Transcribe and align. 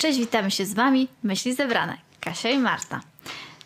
Cześć, 0.00 0.18
witamy 0.18 0.50
się 0.50 0.66
z 0.66 0.74
Wami, 0.74 1.08
myśli 1.22 1.54
zebrane, 1.54 1.98
Kasia 2.20 2.50
i 2.50 2.58
Marta. 2.58 3.00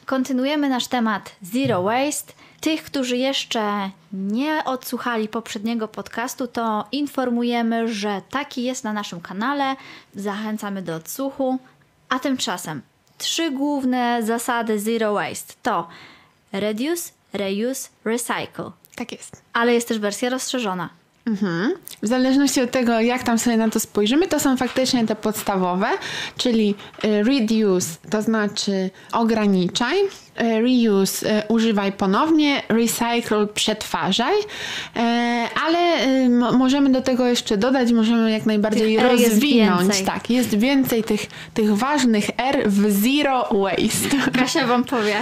Kontynuujemy 0.07 0.69
nasz 0.69 0.87
temat 0.87 1.37
Zero 1.43 1.83
Waste. 1.83 2.33
Tych, 2.61 2.83
którzy 2.83 3.17
jeszcze 3.17 3.91
nie 4.13 4.65
odsłuchali 4.65 5.29
poprzedniego 5.29 5.89
podcastu, 5.89 6.47
to 6.47 6.85
informujemy, 6.93 7.95
że 7.95 8.23
taki 8.31 8.63
jest 8.63 8.85
na 8.85 8.93
naszym 8.93 9.21
kanale. 9.21 9.77
Zachęcamy 10.15 10.83
do 10.83 10.95
odsłuchu. 10.95 11.59
A 12.09 12.19
tymczasem 12.19 12.83
trzy 13.19 13.51
główne 13.51 14.23
zasady 14.23 14.81
Zero 14.81 15.13
Waste 15.13 15.55
to 15.63 15.89
Reduce, 16.53 17.11
Reuse, 17.33 17.91
Recycle. 18.05 18.71
Tak 18.95 19.13
jest. 19.13 19.43
Ale 19.53 19.75
jest 19.75 19.89
też 19.89 19.99
wersja 19.99 20.31
rozszerzona. 20.31 20.89
Mhm. 21.27 21.73
W 22.03 22.07
zależności 22.07 22.61
od 22.61 22.71
tego, 22.71 23.01
jak 23.01 23.23
tam 23.23 23.39
sobie 23.39 23.57
na 23.57 23.69
to 23.71 23.81
spojrzymy, 23.81 24.29
to 24.29 24.41
są 24.41 24.57
faktycznie 24.57 25.07
te 25.07 25.17
podstawowe, 25.17 25.87
czyli 26.37 26.75
e, 27.03 27.23
reduce 27.23 27.89
to 28.11 28.23
znaczy 28.23 28.91
ograniczaj, 29.13 29.97
e, 30.37 30.61
reuse 30.61 31.27
e, 31.27 31.43
używaj 31.49 31.93
ponownie, 31.93 32.63
recycle 32.69 33.47
przetwarzaj, 33.47 34.35
ale 35.67 36.07
możemy 36.53 36.91
do 36.91 37.03
tego 37.03 37.27
jeszcze 37.27 37.57
dodać, 37.57 37.93
możemy 37.93 38.31
jak 38.31 38.47
najbardziej 38.47 38.97
tych 38.97 39.05
rozwinąć. 39.05 40.03
Tak, 40.03 40.31
jest 40.31 40.59
więcej 40.59 41.05
tych, 41.05 41.27
tych 41.55 41.77
ważnych 41.77 42.25
R 42.37 42.63
w 42.67 43.03
zero 43.03 43.49
waste. 43.53 44.31
Kasia 44.41 44.67
wam 44.67 44.85
powie. 44.85 45.17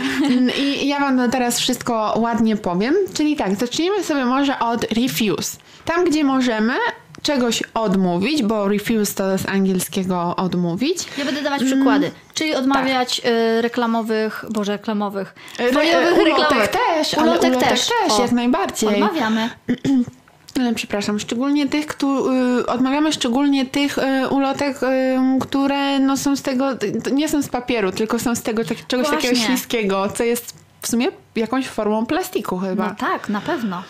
I 0.60 0.88
ja 0.88 1.00
wam 1.00 1.30
teraz 1.30 1.58
wszystko 1.58 2.14
ładnie 2.18 2.56
powiem, 2.56 2.94
czyli 3.14 3.36
tak, 3.36 3.54
zacznijmy 3.56 4.04
sobie 4.04 4.24
może 4.24 4.58
od 4.58 4.84
refuse. 4.92 5.56
Tam, 5.94 6.04
gdzie 6.04 6.24
możemy 6.24 6.74
czegoś 7.22 7.62
odmówić, 7.74 8.42
bo 8.42 8.68
refuse 8.68 9.14
to 9.14 9.38
z 9.38 9.48
angielskiego 9.48 10.36
odmówić. 10.36 10.98
Ja 11.18 11.24
będę 11.24 11.42
dawać 11.42 11.64
przykłady, 11.64 12.06
mm, 12.06 12.18
czyli 12.34 12.54
odmawiać 12.54 13.20
tak. 13.20 13.30
y, 13.30 13.62
reklamowych, 13.62 14.44
boże 14.50 14.72
reklamowych, 14.72 15.34
foliowych 15.72 16.18
Re, 16.18 16.24
reklamowych. 16.24 16.68
też, 16.68 17.14
ale 17.14 17.30
ulotek, 17.30 17.50
ulotek 17.50 17.68
też, 17.68 17.88
też 18.06 18.18
jak 18.18 18.32
najbardziej. 18.32 18.88
Odmawiamy. 18.88 19.50
Przepraszam, 20.74 21.18
szczególnie 21.18 21.68
tych, 21.68 21.86
którzy 21.86 22.30
y, 22.60 22.66
odmawiamy 22.66 23.12
szczególnie 23.12 23.66
tych 23.66 23.98
y, 23.98 24.28
ulotek, 24.28 24.78
które 25.40 25.98
no, 25.98 26.16
są 26.16 26.36
z 26.36 26.42
tego, 26.42 26.68
nie 27.12 27.28
są 27.28 27.42
z 27.42 27.48
papieru, 27.48 27.92
tylko 27.92 28.18
są 28.18 28.34
z 28.34 28.42
tego 28.42 28.64
tak, 28.64 28.86
czegoś 28.86 29.06
Właśnie. 29.06 29.28
takiego 29.30 29.46
śliskiego, 29.46 30.08
co 30.08 30.24
jest 30.24 30.61
w 30.82 30.88
sumie 30.88 31.08
jakąś 31.36 31.66
formą 31.66 32.06
plastiku 32.06 32.58
chyba. 32.58 32.88
No 32.88 32.94
tak, 32.94 33.28
na 33.28 33.40
pewno. 33.40 33.82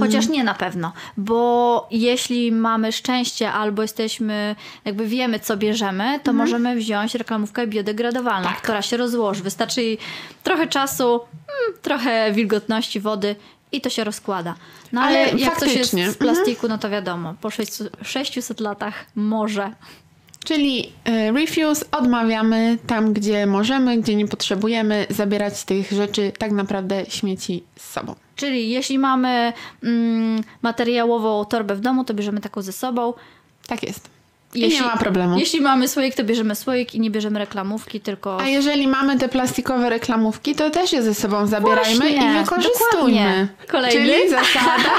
Chociaż 0.00 0.28
nie 0.28 0.44
na 0.44 0.54
pewno, 0.54 0.92
bo 1.16 1.88
jeśli 1.90 2.52
mamy 2.52 2.92
szczęście 2.92 3.52
albo 3.52 3.82
jesteśmy, 3.82 4.56
jakby 4.84 5.06
wiemy 5.06 5.40
co 5.40 5.56
bierzemy, 5.56 6.20
to 6.22 6.30
mm. 6.30 6.36
możemy 6.46 6.76
wziąć 6.76 7.14
reklamówkę 7.14 7.66
biodegradowalną, 7.66 8.48
tak. 8.48 8.62
która 8.62 8.82
się 8.82 8.96
rozłoży. 8.96 9.42
Wystarczy 9.42 9.82
jej 9.82 9.98
trochę 10.42 10.66
czasu, 10.66 11.14
mm, 11.14 11.80
trochę 11.82 12.32
wilgotności 12.32 13.00
wody 13.00 13.36
i 13.72 13.80
to 13.80 13.90
się 13.90 14.04
rozkłada. 14.04 14.54
No 14.92 15.00
ale, 15.00 15.18
ale 15.30 15.38
jak 15.38 15.56
coś 15.56 15.74
jest 15.74 15.90
z 15.90 15.94
mhm. 15.94 16.14
plastiku, 16.14 16.68
no 16.68 16.78
to 16.78 16.90
wiadomo, 16.90 17.34
po 17.40 17.50
600 18.02 18.60
latach 18.60 18.94
może. 19.14 19.72
Czyli 20.44 20.92
e, 21.04 21.32
refuse 21.32 21.84
odmawiamy 21.90 22.78
tam, 22.86 23.12
gdzie 23.12 23.46
możemy, 23.46 23.98
gdzie 23.98 24.14
nie 24.14 24.28
potrzebujemy 24.28 25.06
zabierać 25.10 25.64
tych 25.64 25.92
rzeczy, 25.92 26.32
tak 26.38 26.52
naprawdę 26.52 27.04
śmieci 27.08 27.64
z 27.76 27.90
sobą. 27.92 28.14
Czyli 28.36 28.70
jeśli 28.70 28.98
mamy 28.98 29.52
mm, 29.82 30.42
materiałową 30.62 31.44
torbę 31.44 31.74
w 31.74 31.80
domu, 31.80 32.04
to 32.04 32.14
bierzemy 32.14 32.40
taką 32.40 32.62
ze 32.62 32.72
sobą. 32.72 33.14
Tak 33.66 33.82
jest. 33.82 34.10
I 34.54 34.60
jeśli, 34.60 34.80
nie 34.80 34.86
ma 34.86 34.96
problemu. 34.96 35.38
Jeśli 35.38 35.60
mamy 35.60 35.88
słoik, 35.88 36.14
to 36.14 36.24
bierzemy 36.24 36.54
słoik 36.54 36.94
i 36.94 37.00
nie 37.00 37.10
bierzemy 37.10 37.38
reklamówki, 37.38 38.00
tylko... 38.00 38.40
A 38.40 38.46
jeżeli 38.46 38.88
mamy 38.88 39.18
te 39.18 39.28
plastikowe 39.28 39.90
reklamówki, 39.90 40.54
to 40.54 40.70
też 40.70 40.92
je 40.92 41.02
ze 41.02 41.14
sobą 41.14 41.46
zabierajmy 41.46 41.96
Właśnie, 41.96 42.30
i 42.30 42.38
wykorzystujmy. 42.38 42.78
Dokładnie. 42.90 43.48
Kolejny? 43.68 44.14
Czyli 44.14 44.30
zasada 44.30 44.90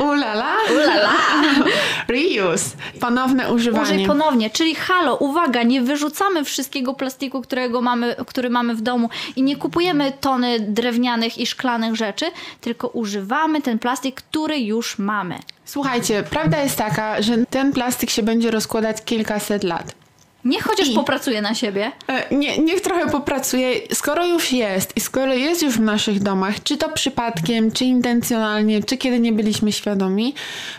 ulala, 0.12 0.54
ulala. 0.74 1.12
reuse. 2.08 2.76
Ponowne 3.00 3.52
używanie. 3.52 3.82
Użyj 3.82 4.06
ponownie. 4.06 4.50
Czyli 4.50 4.74
halo, 4.74 5.16
uwaga, 5.16 5.62
nie 5.62 5.82
wyrzucamy 5.82 6.44
wszystkiego 6.44 6.94
plastiku, 6.94 7.42
którego 7.42 7.80
mamy, 7.80 8.16
który 8.26 8.50
mamy 8.50 8.74
w 8.74 8.80
domu 8.80 9.10
i 9.36 9.42
nie 9.42 9.56
kupujemy 9.56 10.12
tony 10.20 10.60
drewnianych 10.60 11.38
i 11.38 11.46
szklanych 11.46 11.96
rzeczy, 11.96 12.26
tylko 12.60 12.88
używamy 12.88 13.62
ten 13.62 13.78
plastik, 13.78 14.14
który 14.14 14.58
już 14.58 14.98
mamy. 14.98 15.38
Słuchajcie, 15.64 16.24
prawda 16.30 16.62
jest 16.62 16.76
taka, 16.76 17.22
że 17.22 17.46
ten 17.46 17.72
plastik 17.72 18.10
się 18.10 18.22
będzie 18.22 18.50
rozkładać 18.50 19.04
kilkaset 19.04 19.64
lat. 19.64 20.01
Niech 20.44 20.64
chociaż 20.64 20.88
I, 20.88 20.94
popracuje 20.94 21.42
na 21.42 21.54
siebie. 21.54 21.92
E, 22.08 22.34
nie, 22.34 22.58
niech 22.58 22.80
trochę 22.80 23.10
popracuje. 23.10 23.74
Skoro 23.94 24.26
już 24.26 24.52
jest 24.52 24.96
i 24.96 25.00
skoro 25.00 25.34
jest 25.34 25.62
już 25.62 25.74
w 25.74 25.80
naszych 25.80 26.22
domach, 26.22 26.62
czy 26.62 26.76
to 26.76 26.88
przypadkiem, 26.88 27.72
czy 27.72 27.84
intencjonalnie, 27.84 28.82
czy 28.82 28.96
kiedy 28.96 29.20
nie 29.20 29.32
byliśmy 29.32 29.72
świadomi, 29.72 30.34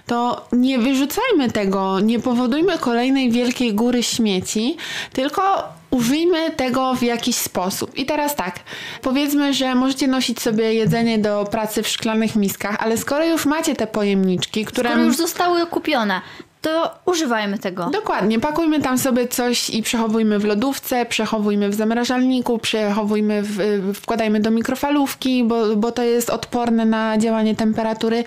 to 0.07 0.47
nie 0.51 0.79
wyrzucajmy 0.79 1.51
tego, 1.51 1.99
nie 1.99 2.19
powodujmy 2.19 2.77
kolejnej 2.77 3.31
wielkiej 3.31 3.73
góry 3.73 4.03
śmieci, 4.03 4.77
tylko 5.13 5.63
użyjmy 5.89 6.51
tego 6.51 6.95
w 6.95 7.03
jakiś 7.03 7.35
sposób. 7.35 7.97
I 7.97 8.05
teraz 8.05 8.35
tak, 8.35 8.59
powiedzmy, 9.01 9.53
że 9.53 9.75
możecie 9.75 10.07
nosić 10.07 10.41
sobie 10.41 10.73
jedzenie 10.73 11.19
do 11.19 11.47
pracy 11.51 11.83
w 11.83 11.87
szklanych 11.87 12.35
miskach, 12.35 12.75
ale 12.79 12.97
skoro 12.97 13.25
już 13.25 13.45
macie 13.45 13.75
te 13.75 13.87
pojemniczki, 13.87 14.65
które... 14.65 14.89
Skoro 14.89 15.05
już 15.05 15.15
zostały 15.15 15.65
kupione, 15.67 16.21
to 16.63 16.95
używajmy 17.05 17.59
tego. 17.59 17.89
Dokładnie. 17.93 18.39
Pakujmy 18.39 18.81
tam 18.81 18.97
sobie 18.97 19.27
coś 19.27 19.69
i 19.69 19.83
przechowujmy 19.83 20.39
w 20.39 20.45
lodówce, 20.45 21.05
przechowujmy 21.05 21.69
w 21.69 21.73
zamrażalniku, 21.73 22.57
przechowujmy, 22.59 23.41
w, 23.43 23.57
wkładajmy 23.95 24.39
do 24.39 24.51
mikrofalówki, 24.51 25.43
bo, 25.43 25.75
bo 25.75 25.91
to 25.91 26.03
jest 26.03 26.29
odporne 26.29 26.85
na 26.85 27.17
działanie 27.17 27.55
temperatury. 27.55 28.23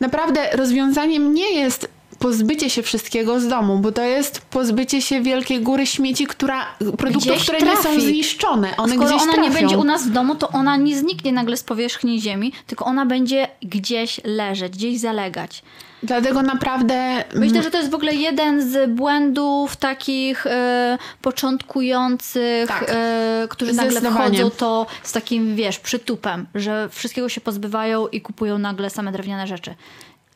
Naprawdę 0.00 0.40
rozwiązaniem 0.52 1.34
nie 1.34 1.50
jest 1.52 1.88
pozbycie 2.18 2.70
się 2.70 2.82
wszystkiego 2.82 3.40
z 3.40 3.48
domu, 3.48 3.78
bo 3.78 3.92
to 3.92 4.02
jest 4.02 4.40
pozbycie 4.40 5.02
się 5.02 5.20
wielkiej 5.20 5.60
góry 5.60 5.86
śmieci, 5.86 6.26
która, 6.26 6.66
produktów, 6.78 7.32
gdzieś 7.32 7.42
które 7.42 7.58
trafi. 7.58 7.88
nie 7.88 7.94
są 7.94 8.00
zniszczone. 8.00 8.76
One 8.76 8.94
Skoro 8.94 9.08
gdzieś 9.08 9.22
ona 9.22 9.32
trafią. 9.32 9.48
nie 9.50 9.54
będzie 9.60 9.78
u 9.78 9.84
nas 9.84 10.06
w 10.06 10.10
domu, 10.10 10.34
to 10.34 10.48
ona 10.48 10.76
nie 10.76 10.96
zniknie 10.98 11.32
nagle 11.32 11.56
z 11.56 11.62
powierzchni 11.62 12.20
ziemi, 12.20 12.52
tylko 12.66 12.84
ona 12.84 13.06
będzie 13.06 13.48
gdzieś 13.62 14.20
leżeć, 14.24 14.72
gdzieś 14.72 15.00
zalegać. 15.00 15.62
Dlatego 16.04 16.42
naprawdę. 16.42 17.24
Myślę, 17.34 17.62
że 17.62 17.70
to 17.70 17.78
jest 17.78 17.90
w 17.90 17.94
ogóle 17.94 18.14
jeden 18.14 18.70
z 18.70 18.90
błędów 18.90 19.76
takich 19.76 20.46
e, 20.46 20.98
początkujących, 21.22 22.68
tak, 22.68 22.84
e, 22.88 23.46
którzy 23.50 23.72
nagle 23.72 24.00
wchodzą 24.00 24.50
to 24.50 24.86
z 25.02 25.12
takim, 25.12 25.56
wiesz, 25.56 25.78
przytupem, 25.78 26.46
że 26.54 26.88
wszystkiego 26.88 27.28
się 27.28 27.40
pozbywają 27.40 28.08
i 28.08 28.20
kupują 28.20 28.58
nagle 28.58 28.90
same 28.90 29.12
drewniane 29.12 29.46
rzeczy 29.46 29.74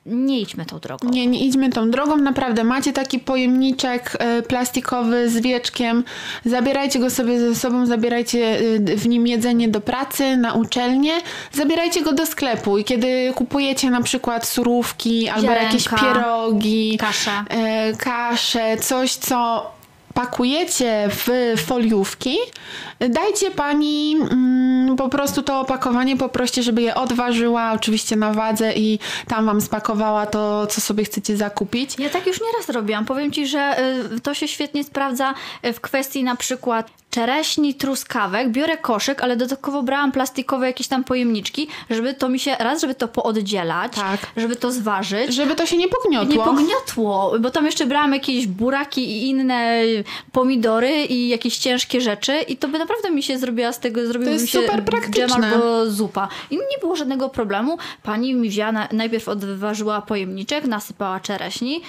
nie 0.08 0.40
idźmy 0.40 0.66
tą 0.66 0.78
drogą. 0.78 1.08
Nie, 1.08 1.26
nie 1.26 1.46
idźmy 1.46 1.70
tą 1.70 1.90
drogą, 1.90 2.16
naprawdę. 2.16 2.64
Macie 2.64 2.92
taki 2.92 3.18
pojemniczek 3.18 4.18
y, 4.38 4.42
plastikowy 4.42 5.30
z 5.30 5.40
wieczkiem, 5.40 6.04
zabierajcie 6.44 6.98
go 6.98 7.10
sobie 7.10 7.40
ze 7.40 7.54
sobą, 7.54 7.86
zabierajcie 7.86 8.60
y, 8.60 8.96
w 8.96 9.08
nim 9.08 9.26
jedzenie 9.26 9.68
do 9.68 9.80
pracy, 9.80 10.36
na 10.36 10.52
uczelnię, 10.52 11.12
zabierajcie 11.52 12.02
go 12.02 12.12
do 12.12 12.26
sklepu 12.26 12.78
i 12.78 12.84
kiedy 12.84 13.32
kupujecie 13.34 13.90
na 13.90 14.02
przykład 14.02 14.46
surówki 14.46 15.28
albo 15.28 15.42
Ziarenka, 15.42 15.64
jakieś 15.64 15.88
pierogi, 15.88 16.98
kaszę. 17.00 17.44
Y, 17.92 17.96
kaszę, 17.96 18.76
coś 18.76 19.14
co 19.14 19.70
pakujecie 20.14 21.08
w 21.10 21.54
foliówki, 21.66 22.36
dajcie 23.08 23.50
pani 23.50 24.16
mm, 24.16 24.57
po 24.96 25.08
prostu 25.08 25.42
to 25.42 25.60
opakowanie, 25.60 26.16
poproście, 26.16 26.62
żeby 26.62 26.82
je 26.82 26.94
odważyła, 26.94 27.72
oczywiście 27.72 28.16
na 28.16 28.32
wadze 28.32 28.72
i 28.72 28.98
tam 29.28 29.46
wam 29.46 29.60
spakowała 29.60 30.26
to, 30.26 30.66
co 30.66 30.80
sobie 30.80 31.04
chcecie 31.04 31.36
zakupić. 31.36 31.98
Ja 31.98 32.10
tak 32.10 32.26
już 32.26 32.40
nieraz 32.40 32.68
robiłam. 32.68 33.04
Powiem 33.04 33.32
ci, 33.32 33.46
że 33.46 33.76
y, 34.16 34.20
to 34.20 34.34
się 34.34 34.48
świetnie 34.48 34.84
sprawdza 34.84 35.34
w 35.62 35.80
kwestii 35.80 36.24
na 36.24 36.36
przykład 36.36 36.90
czereśni, 37.10 37.74
truskawek, 37.74 38.50
biorę 38.50 38.76
koszyk, 38.76 39.22
ale 39.22 39.36
dodatkowo 39.36 39.82
brałam 39.82 40.12
plastikowe 40.12 40.66
jakieś 40.66 40.88
tam 40.88 41.04
pojemniczki, 41.04 41.68
żeby 41.90 42.14
to 42.14 42.28
mi 42.28 42.38
się, 42.38 42.56
raz, 42.58 42.80
żeby 42.80 42.94
to 42.94 43.08
pooddzielać, 43.08 43.92
tak. 43.92 44.20
żeby 44.36 44.56
to 44.56 44.72
zważyć. 44.72 45.34
Żeby 45.34 45.54
to 45.54 45.66
się 45.66 45.76
nie 45.76 45.88
pogniotło. 45.88 46.34
Nie 46.34 46.44
pogniotło, 46.44 47.32
bo 47.40 47.50
tam 47.50 47.66
jeszcze 47.66 47.86
brałam 47.86 48.12
jakieś 48.12 48.46
buraki 48.46 49.10
i 49.10 49.28
inne 49.28 49.82
pomidory 50.32 51.04
i 51.04 51.28
jakieś 51.28 51.58
ciężkie 51.58 52.00
rzeczy 52.00 52.40
i 52.40 52.56
to 52.56 52.68
by 52.68 52.78
naprawdę 52.78 53.10
mi 53.10 53.22
się 53.22 53.38
zrobiła 53.38 53.72
z 53.72 53.80
tego, 53.80 54.06
zrobił 54.06 54.30
mi 54.32 54.48
się 54.48 54.62
dżem 55.10 55.32
albo 55.32 55.90
zupa. 55.90 56.28
I 56.50 56.56
nie 56.56 56.78
było 56.80 56.96
żadnego 56.96 57.28
problemu. 57.28 57.78
Pani 58.02 58.34
mi 58.34 58.48
wzięła, 58.48 58.72
najpierw 58.92 59.28
odważyła 59.28 60.02
pojemniczek, 60.02 60.64
nasypała 60.64 61.20
czereśni, 61.20 61.82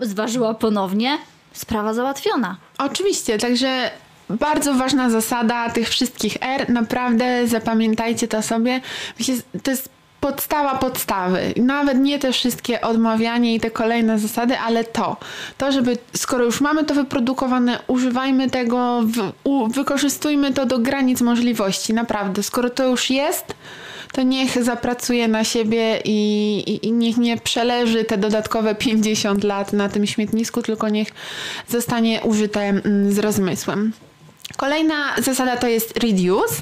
zważyła 0.00 0.54
ponownie, 0.54 1.18
sprawa 1.52 1.94
załatwiona. 1.94 2.56
Oczywiście, 2.78 3.38
także 3.38 3.90
bardzo 4.30 4.74
ważna 4.74 5.10
zasada 5.10 5.70
tych 5.70 5.88
wszystkich 5.88 6.36
R. 6.40 6.70
Naprawdę 6.70 7.46
zapamiętajcie 7.46 8.28
to 8.28 8.42
sobie. 8.42 8.80
To 9.62 9.70
jest 9.70 9.88
podstawa 10.20 10.78
podstawy. 10.78 11.54
Nawet 11.56 11.98
nie 11.98 12.18
te 12.18 12.32
wszystkie 12.32 12.80
odmawianie 12.80 13.54
i 13.54 13.60
te 13.60 13.70
kolejne 13.70 14.18
zasady, 14.18 14.58
ale 14.58 14.84
to. 14.84 15.16
To, 15.58 15.72
żeby 15.72 15.98
skoro 16.16 16.44
już 16.44 16.60
mamy 16.60 16.84
to 16.84 16.94
wyprodukowane, 16.94 17.78
używajmy 17.86 18.50
tego, 18.50 19.02
w, 19.02 19.32
u, 19.44 19.68
wykorzystujmy 19.68 20.52
to 20.52 20.66
do 20.66 20.78
granic 20.78 21.20
możliwości. 21.20 21.94
Naprawdę. 21.94 22.42
Skoro 22.42 22.70
to 22.70 22.84
już 22.84 23.10
jest, 23.10 23.54
to 24.12 24.22
niech 24.22 24.64
zapracuje 24.64 25.28
na 25.28 25.44
siebie 25.44 26.00
i, 26.04 26.58
i, 26.66 26.86
i, 26.86 26.92
niech 26.92 27.16
nie 27.16 27.36
przeleży 27.36 28.04
te 28.04 28.18
dodatkowe 28.18 28.74
50 28.74 29.44
lat 29.44 29.72
na 29.72 29.88
tym 29.88 30.06
śmietnisku, 30.06 30.62
tylko 30.62 30.88
niech 30.88 31.08
zostanie 31.68 32.20
użyte 32.22 32.60
mm, 32.60 33.12
z 33.12 33.18
rozmysłem. 33.18 33.92
Kolejna 34.56 35.14
zasada 35.18 35.56
to 35.56 35.66
jest 35.66 35.98
reduce, 35.98 36.54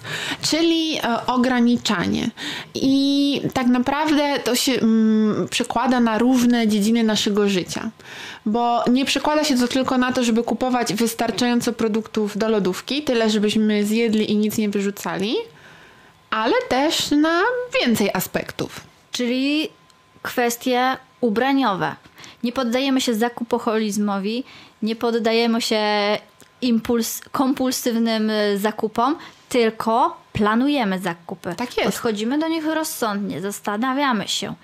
czyli 0.42 0.98
e, 0.98 1.26
ograniczanie. 1.26 2.31
I 2.75 3.40
tak 3.54 3.66
naprawdę 3.66 4.38
to 4.44 4.56
się 4.56 4.72
mm, 4.72 5.48
przekłada 5.48 6.00
na 6.00 6.19
różne 6.19 6.69
dziedziny 6.69 7.02
naszego 7.02 7.48
życia. 7.48 7.90
Bo 8.46 8.84
nie 8.90 9.04
przekłada 9.04 9.44
się 9.44 9.58
to 9.58 9.69
tylko 9.69 9.98
na 9.98 10.12
to, 10.12 10.25
żeby 10.25 10.42
kupować 10.42 10.94
wystarczająco 10.94 11.72
produktów 11.72 12.38
do 12.38 12.48
lodówki, 12.48 13.02
tyle 13.02 13.31
żebyśmy 13.31 13.84
zjedli 13.84 14.31
i 14.31 14.36
nic 14.36 14.58
nie 14.58 14.69
wyrzucali, 14.69 15.34
ale 16.31 16.54
też 16.69 17.10
na 17.10 17.42
więcej 17.81 18.10
aspektów. 18.14 18.81
Czyli 19.12 19.69
kwestie 20.22 20.96
ubraniowe. 21.20 21.96
Nie 22.42 22.52
poddajemy 22.52 23.00
się 23.00 23.14
zakupoholizmowi, 23.14 24.44
nie 24.82 24.96
poddajemy 24.96 25.60
się 25.60 25.78
impuls, 26.69 27.20
kompulsywnym 27.32 28.31
y, 28.31 28.58
zakupom, 28.58 29.16
tylko 29.49 30.16
planujemy 30.32 30.99
zakupy. 30.99 31.55
Tak 31.56 31.76
jest. 31.76 31.88
Podchodzimy 31.90 32.38
do 32.38 32.49
nich 32.49 32.66
rozsądnie, 32.66 33.40
zastanawiamy 33.40 34.28
się 34.28 34.55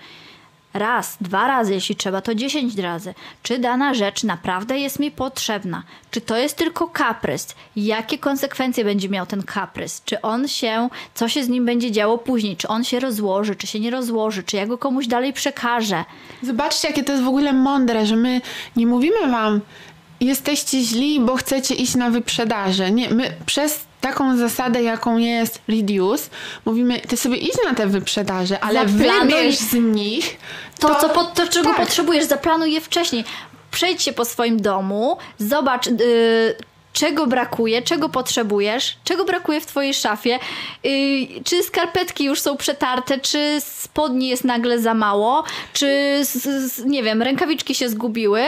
raz, 0.73 1.17
dwa 1.21 1.47
razy, 1.47 1.73
jeśli 1.73 1.95
trzeba, 1.95 2.21
to 2.21 2.35
dziesięć 2.35 2.77
razy. 2.77 3.13
Czy 3.43 3.59
dana 3.59 3.93
rzecz 3.93 4.23
naprawdę 4.23 4.79
jest 4.79 4.99
mi 4.99 5.11
potrzebna? 5.11 5.83
Czy 6.11 6.21
to 6.21 6.37
jest 6.37 6.57
tylko 6.57 6.87
kaprys? 6.87 7.55
Jakie 7.75 8.17
konsekwencje 8.17 8.85
będzie 8.85 9.09
miał 9.09 9.25
ten 9.25 9.43
kaprys? 9.43 10.01
Czy 10.05 10.21
on 10.21 10.47
się, 10.47 10.89
co 11.13 11.29
się 11.29 11.43
z 11.43 11.49
nim 11.49 11.65
będzie 11.65 11.91
działo 11.91 12.17
później? 12.17 12.57
Czy 12.57 12.67
on 12.67 12.83
się 12.83 12.99
rozłoży, 12.99 13.55
czy 13.55 13.67
się 13.67 13.79
nie 13.79 13.91
rozłoży? 13.91 14.43
Czy 14.43 14.57
ja 14.57 14.67
go 14.67 14.77
komuś 14.77 15.07
dalej 15.07 15.33
przekażę? 15.33 16.05
Zobaczcie, 16.41 16.87
jakie 16.87 17.03
to 17.03 17.11
jest 17.11 17.23
w 17.23 17.27
ogóle 17.27 17.53
mądre, 17.53 18.05
że 18.05 18.15
my 18.15 18.41
nie 18.75 18.87
mówimy 18.87 19.31
wam, 19.31 19.61
jesteście 20.21 20.81
źli, 20.81 21.19
bo 21.19 21.35
chcecie 21.35 21.75
iść 21.75 21.95
na 21.95 22.09
wyprzedaże. 22.09 22.91
Nie, 22.91 23.09
my 23.09 23.33
przez 23.45 23.79
taką 24.01 24.37
zasadę, 24.37 24.83
jaką 24.83 25.17
jest 25.17 25.61
reduce, 25.67 26.29
mówimy, 26.65 26.99
ty 26.99 27.17
sobie 27.17 27.37
idź 27.37 27.57
na 27.65 27.75
te 27.75 27.87
wyprzedaże, 27.87 28.59
ale 28.59 28.87
Zaplanuj 28.89 29.21
wybierz 29.21 29.57
z 29.57 29.73
nich 29.73 30.37
to, 30.79 30.87
to, 30.87 30.95
co, 30.95 31.09
po, 31.09 31.23
to 31.23 31.47
czego 31.47 31.69
tak. 31.69 31.77
potrzebujesz, 31.77 32.25
zaplanuj 32.25 32.73
je 32.73 32.81
wcześniej. 32.81 33.23
Przejdź 33.71 34.03
się 34.03 34.13
po 34.13 34.25
swoim 34.25 34.61
domu, 34.61 35.17
zobacz, 35.37 35.87
yy, 35.87 36.55
czego 36.93 37.27
brakuje, 37.27 37.81
czego 37.81 38.09
potrzebujesz, 38.09 38.97
czego 39.03 39.25
brakuje 39.25 39.61
w 39.61 39.65
twojej 39.65 39.93
szafie, 39.93 40.39
yy, 40.83 40.91
czy 41.43 41.63
skarpetki 41.63 42.23
już 42.23 42.41
są 42.41 42.57
przetarte, 42.57 43.19
czy 43.19 43.57
spodni 43.59 44.27
jest 44.27 44.43
nagle 44.43 44.79
za 44.79 44.93
mało, 44.93 45.43
czy 45.73 46.21
nie 46.85 47.03
wiem, 47.03 47.21
rękawiczki 47.21 47.75
się 47.75 47.89
zgubiły. 47.89 48.43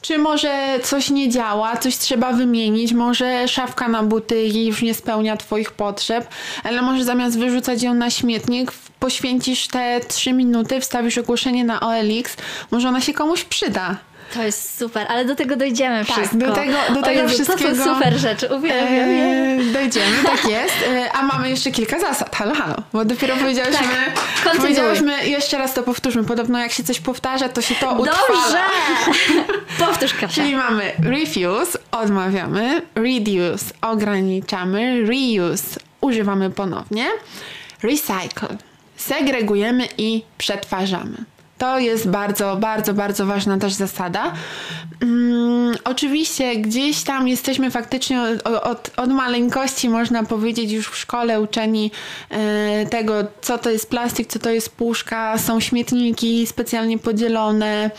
Czy 0.00 0.18
może 0.18 0.78
coś 0.84 1.10
nie 1.10 1.28
działa, 1.28 1.76
coś 1.76 1.96
trzeba 1.96 2.32
wymienić, 2.32 2.92
może 2.92 3.48
szafka 3.48 3.88
na 3.88 4.02
buty 4.02 4.46
już 4.48 4.82
nie 4.82 4.94
spełnia 4.94 5.36
Twoich 5.36 5.70
potrzeb, 5.70 6.28
ale 6.64 6.82
może 6.82 7.04
zamiast 7.04 7.38
wyrzucać 7.38 7.82
ją 7.82 7.94
na 7.94 8.10
śmietnik, 8.10 8.72
poświęcisz 9.00 9.66
te 9.66 10.00
3 10.08 10.32
minuty, 10.32 10.80
wstawisz 10.80 11.18
ogłoszenie 11.18 11.64
na 11.64 11.80
OLX, 11.80 12.36
może 12.70 12.88
ona 12.88 13.00
się 13.00 13.14
komuś 13.14 13.44
przyda. 13.44 13.96
To 14.34 14.42
jest 14.42 14.78
super, 14.78 15.06
ale 15.10 15.24
do 15.24 15.34
tego 15.34 15.56
dojdziemy 15.56 16.04
tak, 16.04 16.16
wszystko. 16.16 16.38
do 16.38 16.52
tego, 16.52 16.76
do 16.94 17.02
tego 17.02 17.22
Jezu, 17.22 17.34
wszystkiego. 17.34 17.76
To 17.76 17.84
są 17.84 17.94
super 17.94 18.18
rzeczy, 18.18 18.54
uwielbiam. 18.54 19.08
E, 19.08 19.72
dojdziemy, 19.72 20.16
tak 20.24 20.44
jest. 20.56 20.74
E, 20.88 21.12
a 21.12 21.22
mamy 21.22 21.50
jeszcze 21.50 21.70
kilka 21.70 22.00
zasad. 22.00 22.36
Halo, 22.36 22.54
halo. 22.54 22.74
Bo 22.92 23.04
dopiero 23.04 23.36
powiedziałyśmy, 23.36 23.86
tak, 24.44 24.56
powiedziałyśmy, 24.56 25.28
jeszcze 25.28 25.58
raz 25.58 25.74
to 25.74 25.82
powtórzmy. 25.82 26.24
Podobno 26.24 26.58
jak 26.58 26.72
się 26.72 26.84
coś 26.84 27.00
powtarza, 27.00 27.48
to 27.48 27.62
się 27.62 27.74
to 27.74 27.92
utrwala. 27.92 28.28
Dobrze! 28.28 28.58
Powtórz 29.86 30.14
Kasia. 30.14 30.42
Czyli 30.42 30.56
mamy 30.56 30.92
refuse, 31.02 31.78
odmawiamy, 31.90 32.82
reduce, 32.94 33.64
ograniczamy, 33.80 35.06
reuse, 35.06 35.80
używamy 36.00 36.50
ponownie, 36.50 37.06
recycle, 37.82 38.56
segregujemy 38.96 39.88
i 39.98 40.22
przetwarzamy. 40.38 41.16
To 41.58 41.78
jest 41.78 42.08
bardzo, 42.08 42.56
bardzo, 42.56 42.94
bardzo 42.94 43.26
ważna 43.26 43.58
też 43.58 43.72
zasada. 43.72 44.32
Um, 45.02 45.74
oczywiście 45.84 46.56
gdzieś 46.56 47.02
tam 47.02 47.28
jesteśmy 47.28 47.70
faktycznie 47.70 48.22
od, 48.22 48.46
od, 48.46 48.90
od, 48.96 49.10
maleńkości, 49.10 49.88
można 49.88 50.22
powiedzieć, 50.24 50.72
już 50.72 50.88
w 50.88 50.96
szkole 50.96 51.40
uczeni 51.40 51.90
e, 52.30 52.86
tego, 52.86 53.14
co 53.40 53.58
to 53.58 53.70
jest 53.70 53.90
plastik, 53.90 54.28
co 54.28 54.38
to 54.38 54.50
jest 54.50 54.76
puszka, 54.76 55.38
są 55.38 55.60
śmietniki 55.60 56.46
specjalnie 56.46 56.98
podzielone. 56.98 57.90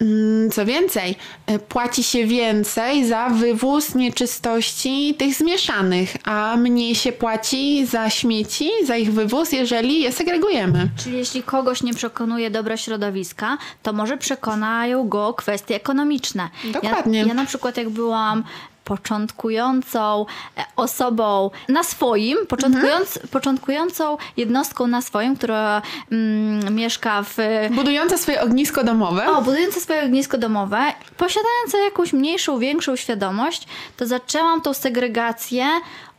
Um, 0.00 0.50
co 0.50 0.66
więcej, 0.66 1.16
e, 1.46 1.58
płaci 1.58 2.02
się 2.02 2.26
więcej 2.26 3.06
za 3.06 3.28
wywóz 3.28 3.94
nieczystości 3.94 5.14
tych 5.18 5.34
zmieszanych, 5.34 6.16
a 6.24 6.56
mniej 6.56 6.94
się 6.94 7.12
płaci 7.12 7.86
za 7.86 8.10
śmieci, 8.10 8.70
za 8.84 8.96
ich 8.96 9.12
wywóz, 9.12 9.52
jeżeli 9.52 10.00
je 10.00 10.12
segregujemy. 10.12 10.88
Czyli 11.04 11.16
jeśli 11.16 11.42
kogoś 11.42 11.82
nie 11.82 11.94
przekonuje 11.94 12.50
dobra 12.50 12.76
środowiska, 12.76 12.97
środowiska, 12.98 13.58
to 13.82 13.92
może 13.92 14.16
przekonają 14.16 15.08
go 15.08 15.34
kwestie 15.34 15.76
ekonomiczne. 15.76 16.48
Dokładnie. 16.64 17.18
Ja, 17.18 17.26
ja 17.26 17.34
na 17.34 17.44
przykład 17.46 17.76
jak 17.76 17.88
byłam 17.88 18.44
początkującą 18.84 20.26
e, 20.56 20.64
osobą 20.76 21.50
na 21.68 21.82
swoim, 21.84 22.38
początkując, 22.48 23.16
mhm. 23.16 23.28
początkującą 23.28 24.16
jednostką 24.36 24.86
na 24.86 25.02
swoim, 25.02 25.36
która 25.36 25.82
mm, 26.12 26.74
mieszka 26.74 27.22
w... 27.22 27.36
Budująca 27.70 28.18
swoje 28.18 28.42
ognisko 28.42 28.84
domowe. 28.84 29.30
O, 29.30 29.42
budująca 29.42 29.80
swoje 29.80 30.02
ognisko 30.04 30.38
domowe, 30.38 30.92
posiadająca 31.16 31.78
jakąś 31.84 32.12
mniejszą, 32.12 32.58
większą 32.58 32.96
świadomość, 32.96 33.66
to 33.96 34.06
zaczęłam 34.06 34.60
tą 34.60 34.74
segregację 34.74 35.66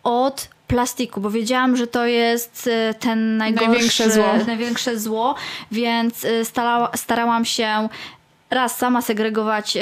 od 0.03 0.47
plastiku, 0.69 1.21
bo 1.21 1.29
wiedziałam, 1.29 1.77
że 1.77 1.87
to 1.87 2.05
jest 2.05 2.67
y, 2.67 2.93
ten 2.99 3.37
największe 3.37 4.11
zło, 4.11 4.33
największe 4.47 4.99
zło 4.99 5.35
więc 5.71 6.23
y, 6.23 6.45
starała, 6.45 6.91
starałam 6.95 7.45
się 7.45 7.89
raz 8.49 8.77
sama 8.77 9.01
segregować 9.01 9.77
y, 9.77 9.79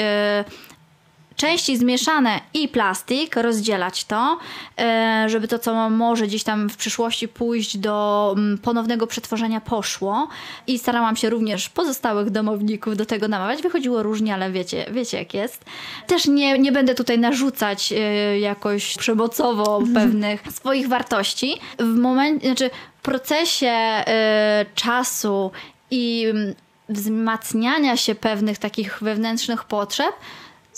części 1.38 1.76
zmieszane 1.76 2.40
i 2.54 2.68
plastik, 2.68 3.36
rozdzielać 3.36 4.04
to, 4.04 4.38
e, 4.78 5.24
żeby 5.28 5.48
to, 5.48 5.58
co 5.58 5.90
może 5.90 6.26
gdzieś 6.26 6.44
tam 6.44 6.68
w 6.68 6.76
przyszłości 6.76 7.28
pójść 7.28 7.76
do 7.76 8.34
mm, 8.36 8.58
ponownego 8.58 9.06
przetworzenia 9.06 9.60
poszło 9.60 10.28
i 10.66 10.78
starałam 10.78 11.16
się 11.16 11.30
również 11.30 11.68
pozostałych 11.68 12.30
domowników 12.30 12.96
do 12.96 13.06
tego 13.06 13.28
namawiać. 13.28 13.62
Wychodziło 13.62 14.02
różnie, 14.02 14.34
ale 14.34 14.50
wiecie, 14.50 14.86
wiecie 14.90 15.18
jak 15.18 15.34
jest. 15.34 15.64
Też 16.06 16.26
nie, 16.26 16.58
nie 16.58 16.72
będę 16.72 16.94
tutaj 16.94 17.18
narzucać 17.18 17.92
e, 17.92 18.38
jakoś 18.40 18.96
przemocowo 18.96 19.82
pewnych 19.94 20.42
swoich 20.52 20.88
wartości. 20.88 21.60
W 21.78 21.98
momencie, 21.98 22.46
znaczy 22.46 22.70
w 22.98 23.02
procesie 23.02 23.68
e, 23.68 24.66
czasu 24.74 25.50
i 25.90 26.26
mm, 26.30 26.54
wzmacniania 26.88 27.96
się 27.96 28.14
pewnych 28.14 28.58
takich 28.58 28.98
wewnętrznych 29.02 29.64
potrzeb, 29.64 30.14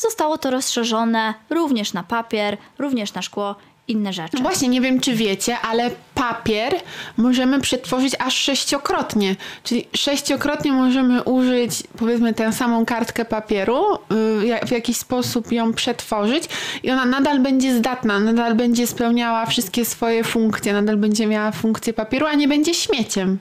zostało 0.00 0.38
to 0.38 0.50
rozszerzone 0.50 1.34
również 1.50 1.92
na 1.92 2.02
papier, 2.02 2.56
również 2.78 3.14
na 3.14 3.22
szkło 3.22 3.56
inne 3.90 4.12
rzeczy. 4.12 4.36
No 4.36 4.42
właśnie, 4.42 4.68
nie 4.68 4.80
wiem 4.80 5.00
czy 5.00 5.14
wiecie, 5.14 5.58
ale 5.58 5.90
papier 6.14 6.74
możemy 7.16 7.60
przetworzyć 7.60 8.14
aż 8.18 8.34
sześciokrotnie. 8.34 9.36
Czyli 9.62 9.86
sześciokrotnie 9.96 10.72
możemy 10.72 11.22
użyć 11.22 11.82
powiedzmy 11.98 12.34
tę 12.34 12.52
samą 12.52 12.86
kartkę 12.86 13.24
papieru, 13.24 13.94
y, 13.94 14.66
w 14.66 14.70
jakiś 14.70 14.96
sposób 14.96 15.52
ją 15.52 15.72
przetworzyć 15.72 16.44
i 16.82 16.90
ona 16.90 17.04
nadal 17.04 17.40
będzie 17.40 17.74
zdatna, 17.74 18.20
nadal 18.20 18.54
będzie 18.54 18.86
spełniała 18.86 19.46
wszystkie 19.46 19.84
swoje 19.84 20.24
funkcje, 20.24 20.72
nadal 20.72 20.96
będzie 20.96 21.26
miała 21.26 21.52
funkcję 21.52 21.92
papieru, 21.92 22.26
a 22.26 22.34
nie 22.34 22.48
będzie 22.48 22.74
śmieciem. 22.74 23.38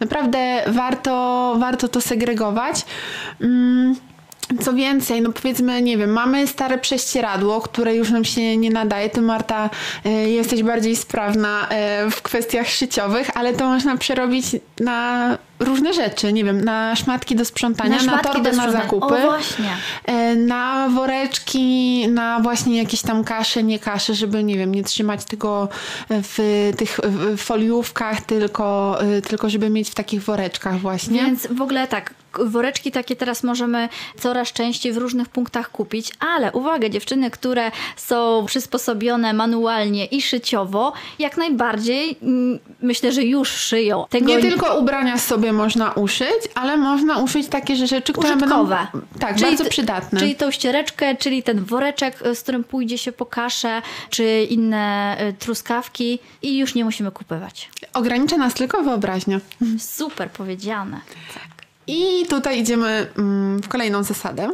Naprawdę 0.00 0.62
warto, 0.66 1.54
warto 1.58 1.88
to 1.88 2.00
segregować. 2.00 2.84
Mm. 3.40 3.96
Co 4.60 4.72
więcej, 4.72 5.22
no 5.22 5.32
powiedzmy, 5.32 5.82
nie 5.82 5.98
wiem, 5.98 6.10
mamy 6.10 6.46
stare 6.46 6.78
prześcieradło, 6.78 7.60
które 7.60 7.94
już 7.94 8.10
nam 8.10 8.24
się 8.24 8.56
nie 8.56 8.70
nadaje. 8.70 9.10
Ty, 9.10 9.22
Marta, 9.22 9.70
y, 10.06 10.10
jesteś 10.10 10.62
bardziej 10.62 10.96
sprawna 10.96 11.68
y, 12.06 12.10
w 12.10 12.22
kwestiach 12.22 12.68
szyciowych, 12.68 13.30
ale 13.36 13.52
to 13.52 13.66
można 13.66 13.96
przerobić 13.96 14.46
na 14.80 15.38
różne 15.58 15.92
rzeczy, 15.92 16.32
nie 16.32 16.44
wiem, 16.44 16.64
na 16.64 16.96
szmatki 16.96 17.36
do 17.36 17.44
sprzątania, 17.44 17.96
na, 17.96 18.12
na 18.12 18.18
torby 18.18 18.52
na 18.52 18.72
zakupy. 18.72 19.14
Y, 20.08 20.36
na 20.36 20.88
woreczki, 20.88 22.08
na 22.08 22.40
właśnie 22.40 22.76
jakieś 22.76 23.02
tam 23.02 23.24
kasze, 23.24 23.62
nie 23.62 23.78
kasze, 23.78 24.14
żeby, 24.14 24.44
nie 24.44 24.58
wiem, 24.58 24.74
nie 24.74 24.84
trzymać 24.84 25.24
tego 25.24 25.68
w 26.10 26.72
tych 26.76 27.00
foliówkach, 27.36 28.20
tylko, 28.20 28.98
tylko 29.28 29.50
żeby 29.50 29.70
mieć 29.70 29.90
w 29.90 29.94
takich 29.94 30.22
woreczkach 30.22 30.78
właśnie. 30.78 31.22
Więc 31.22 31.46
w 31.46 31.62
ogóle 31.62 31.88
tak, 31.88 32.14
woreczki 32.44 32.92
takie 32.92 33.16
teraz 33.16 33.42
możemy 33.42 33.88
coraz 34.20 34.52
częściej 34.52 34.92
w 34.92 34.96
różnych 34.96 35.28
punktach 35.28 35.70
kupić, 35.70 36.12
ale 36.18 36.52
uwaga, 36.52 36.88
dziewczyny, 36.88 37.30
które 37.30 37.70
są 37.96 38.44
przysposobione 38.46 39.32
manualnie 39.32 40.04
i 40.04 40.22
szyciowo, 40.22 40.92
jak 41.18 41.36
najbardziej 41.36 42.16
mm, 42.22 42.58
myślę, 42.82 43.12
że 43.12 43.22
już 43.22 43.48
szyją. 43.48 44.04
Tego 44.10 44.26
nie 44.26 44.38
tylko 44.38 44.78
ubrania 44.78 45.18
sobie 45.18 45.52
można 45.52 45.92
uszyć, 45.92 46.40
ale 46.54 46.76
można 46.76 47.18
uszyć 47.18 47.48
takie 47.48 47.76
rzeczy, 47.76 48.12
które 48.12 48.36
Użytkowe. 48.36 48.86
będą 48.92 49.06
tak, 49.18 49.36
czyli 49.36 49.46
bardzo 49.46 49.64
przydatne. 49.64 50.20
Czyli 50.20 50.34
tą 50.34 50.50
ściereczkę, 50.50 51.16
czyli 51.16 51.42
ten 51.42 51.64
woreczek, 51.64 52.18
z 52.34 52.40
którym 52.40 52.64
pójdzie 52.64 52.98
się 52.98 53.12
po 53.12 53.26
kaszę, 53.26 53.82
czy 54.10 54.46
inne 54.50 55.16
y, 55.28 55.32
truskawki 55.32 56.18
i 56.42 56.58
już 56.58 56.74
nie 56.74 56.84
musimy 56.84 57.10
kupować. 57.10 57.70
Ogranicza 57.94 58.36
nas 58.36 58.54
tylko 58.54 58.82
wyobraźnia. 58.82 59.40
Super 59.78 60.30
powiedziane. 60.30 61.00
I 61.86 62.26
tutaj 62.26 62.60
idziemy 62.60 63.06
mm, 63.18 63.62
w 63.62 63.68
kolejną 63.68 64.02
zasadę. 64.02 64.50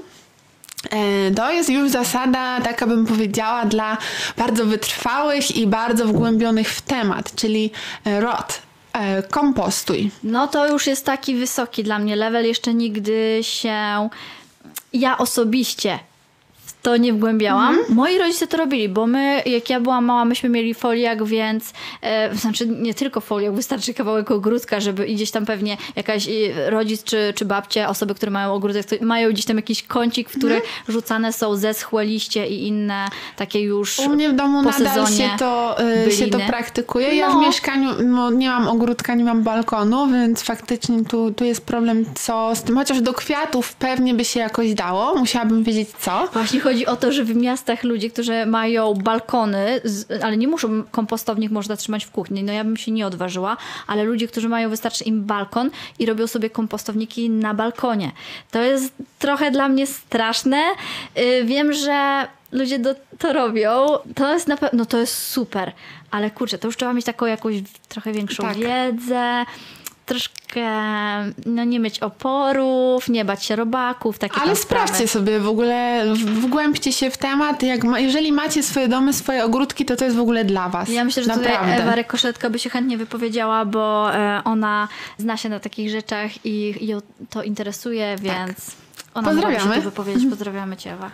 E, 0.90 1.30
to 1.30 1.52
jest 1.52 1.70
już 1.70 1.90
zasada, 1.90 2.60
taka 2.60 2.86
bym 2.86 3.06
powiedziała, 3.06 3.64
dla 3.64 3.98
bardzo 4.36 4.66
wytrwałych 4.66 5.56
i 5.56 5.66
bardzo 5.66 6.06
wgłębionych 6.06 6.68
w 6.68 6.82
temat, 6.82 7.34
czyli 7.34 7.70
e, 8.04 8.20
rot, 8.20 8.62
e, 8.92 9.22
kompostuj. 9.22 10.10
No 10.22 10.48
to 10.48 10.68
już 10.68 10.86
jest 10.86 11.06
taki 11.06 11.34
wysoki 11.34 11.84
dla 11.84 11.98
mnie 11.98 12.16
level, 12.16 12.46
jeszcze 12.46 12.74
nigdy 12.74 13.38
się 13.42 14.08
ja 14.92 15.18
osobiście 15.18 15.98
to 16.82 16.96
nie 16.96 17.12
wgłębiałam. 17.12 17.74
Mm. 17.74 17.86
Moi 17.88 18.18
rodzice 18.18 18.46
to 18.46 18.56
robili, 18.56 18.88
bo 18.88 19.06
my, 19.06 19.42
jak 19.46 19.70
ja 19.70 19.80
byłam 19.80 20.04
mała, 20.04 20.24
myśmy 20.24 20.48
mieli 20.48 20.74
foliak, 20.74 21.24
więc 21.24 21.72
e, 22.02 22.34
znaczy 22.36 22.66
nie 22.66 22.94
tylko 22.94 23.20
foliak, 23.20 23.54
wystarczy 23.54 23.94
kawałek 23.94 24.30
ogródka, 24.30 24.80
żeby 24.80 25.06
gdzieś 25.06 25.30
tam 25.30 25.46
pewnie 25.46 25.76
jakaś 25.96 26.28
rodzic 26.66 27.04
czy, 27.04 27.32
czy 27.36 27.44
babcia, 27.44 27.88
osoby, 27.88 28.14
które 28.14 28.32
mają 28.32 28.54
ogródek, 28.54 29.00
mają 29.00 29.30
gdzieś 29.30 29.44
tam 29.44 29.56
jakiś 29.56 29.82
kącik, 29.82 30.30
w 30.30 30.38
który 30.38 30.54
mm. 30.54 30.66
rzucane 30.88 31.32
są 31.32 31.56
zeschłe 31.56 32.04
liście 32.04 32.48
i 32.48 32.66
inne 32.66 33.08
takie 33.36 33.60
już 33.60 33.98
U 33.98 34.08
mnie 34.08 34.28
w 34.28 34.36
domu 34.36 34.62
nadal 34.62 35.06
się 35.06 35.30
to, 35.38 35.76
y, 36.06 36.12
się 36.12 36.26
to 36.26 36.38
praktykuje. 36.38 37.08
No. 37.08 37.14
Ja 37.14 37.30
w 37.30 37.34
no. 37.34 37.40
mieszkaniu 37.40 37.90
no, 38.04 38.30
nie 38.30 38.48
mam 38.48 38.68
ogródka, 38.68 39.14
nie 39.14 39.24
mam 39.24 39.42
balkonu, 39.42 40.06
więc 40.12 40.42
faktycznie 40.42 41.04
tu, 41.04 41.32
tu 41.32 41.44
jest 41.44 41.66
problem 41.66 42.04
co 42.14 42.52
z 42.54 42.62
tym. 42.62 42.76
Chociaż 42.76 43.00
do 43.00 43.12
kwiatów 43.12 43.74
pewnie 43.74 44.14
by 44.14 44.24
się 44.24 44.40
jakoś 44.40 44.74
dało. 44.74 45.14
Musiałabym 45.14 45.64
wiedzieć 45.64 45.88
co. 46.00 46.28
Właśnie 46.32 46.60
chodzi 46.60 46.71
o 46.86 46.96
to, 46.96 47.12
że 47.12 47.24
w 47.24 47.36
miastach 47.36 47.84
ludzie, 47.84 48.10
którzy 48.10 48.46
mają 48.46 48.94
balkony, 48.94 49.80
ale 50.22 50.36
nie 50.36 50.48
muszą 50.48 50.82
kompostownik 50.90 51.52
można 51.52 51.76
trzymać 51.76 52.04
w 52.04 52.10
kuchni, 52.10 52.42
no 52.42 52.52
ja 52.52 52.64
bym 52.64 52.76
się 52.76 52.90
nie 52.90 53.06
odważyła, 53.06 53.56
ale 53.86 54.04
ludzie, 54.04 54.28
którzy 54.28 54.48
mają, 54.48 54.70
wystarczy 54.70 55.04
im 55.04 55.24
balkon 55.24 55.70
i 55.98 56.06
robią 56.06 56.26
sobie 56.26 56.50
kompostowniki 56.50 57.30
na 57.30 57.54
balkonie. 57.54 58.12
To 58.50 58.62
jest 58.62 58.92
trochę 59.18 59.50
dla 59.50 59.68
mnie 59.68 59.86
straszne. 59.86 60.62
Y, 61.18 61.44
wiem, 61.44 61.72
że 61.72 62.26
ludzie 62.52 62.78
do, 62.78 62.94
to 63.18 63.32
robią. 63.32 63.86
To 64.14 64.34
jest 64.34 64.48
na 64.48 64.56
pewno, 64.56 64.78
no 64.78 64.86
to 64.86 64.98
jest 64.98 65.26
super, 65.26 65.72
ale 66.10 66.30
kurczę, 66.30 66.58
to 66.58 66.68
już 66.68 66.76
trzeba 66.76 66.92
mieć 66.92 67.04
taką 67.04 67.26
jakąś 67.26 67.54
trochę 67.88 68.12
większą 68.12 68.42
tak. 68.42 68.56
wiedzę 68.56 69.44
troszkę 70.06 70.62
no, 71.46 71.64
nie 71.64 71.80
mieć 71.80 71.98
oporów, 71.98 73.08
nie 73.08 73.24
bać 73.24 73.44
się 73.44 73.56
robaków, 73.56 74.18
takie 74.18 74.40
Ale 74.40 74.56
sprawdźcie 74.56 75.08
sobie 75.08 75.40
w 75.40 75.48
ogóle, 75.48 76.04
wgłębcie 76.14 76.92
się 76.92 77.10
w 77.10 77.18
temat. 77.18 77.62
Jak 77.62 77.84
ma, 77.84 78.00
jeżeli 78.00 78.32
macie 78.32 78.62
swoje 78.62 78.88
domy, 78.88 79.12
swoje 79.12 79.44
ogródki, 79.44 79.84
to 79.84 79.96
to 79.96 80.04
jest 80.04 80.16
w 80.16 80.20
ogóle 80.20 80.44
dla 80.44 80.68
was. 80.68 80.88
Ja 80.88 81.04
myślę, 81.04 81.22
że 81.22 81.28
Naprawdę. 81.28 81.58
tutaj 81.58 81.80
Ewa 81.80 81.94
Rekoszetka 81.94 82.50
by 82.50 82.58
się 82.58 82.70
chętnie 82.70 82.98
wypowiedziała, 82.98 83.64
bo 83.64 84.14
e, 84.14 84.42
ona 84.44 84.88
zna 85.18 85.36
się 85.36 85.48
na 85.48 85.60
takich 85.60 85.90
rzeczach 85.90 86.46
i 86.46 86.86
ją 86.86 86.98
to 87.30 87.42
interesuje, 87.42 88.16
tak. 88.16 88.22
więc 88.22 88.66
tak. 88.66 88.74
ona 89.14 89.32
może 89.32 89.60
się 89.60 89.80
wypowiedzieć. 89.80 90.30
Pozdrawiamy 90.30 90.76
Cię, 90.76 90.92
Ewa. 90.92 91.10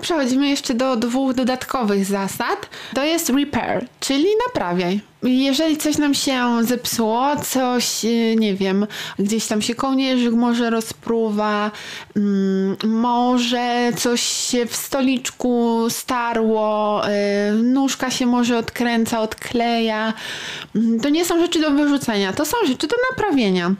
Przechodzimy 0.00 0.48
jeszcze 0.48 0.74
do 0.74 0.96
dwóch 0.96 1.34
dodatkowych 1.34 2.04
zasad. 2.04 2.68
To 2.94 3.04
jest 3.04 3.28
repair, 3.28 3.86
czyli 4.00 4.26
naprawiaj. 4.46 5.00
Jeżeli 5.22 5.76
coś 5.76 5.98
nam 5.98 6.14
się 6.14 6.64
zepsuło, 6.64 7.36
coś, 7.36 8.04
y, 8.04 8.36
nie 8.38 8.54
wiem, 8.54 8.86
gdzieś 9.18 9.46
tam 9.46 9.62
się 9.62 9.74
kołnierzyk 9.74 10.34
może 10.34 10.70
rozpruwa, 10.70 11.70
mm, 12.16 12.76
może 12.84 13.92
coś 13.96 14.20
się 14.22 14.66
w 14.66 14.76
stoliczku 14.76 15.86
starło, 15.88 17.02
y, 17.08 17.52
nóżka 17.62 18.10
się 18.10 18.26
może 18.26 18.58
odkręca, 18.58 19.20
odkleja. 19.20 20.12
Mm, 20.74 21.00
to 21.00 21.08
nie 21.08 21.24
są 21.24 21.40
rzeczy 21.40 21.60
do 21.60 21.70
wyrzucenia, 21.70 22.32
to 22.32 22.44
są 22.44 22.56
rzeczy 22.66 22.86
do 22.86 22.96
naprawienia. 23.10 23.74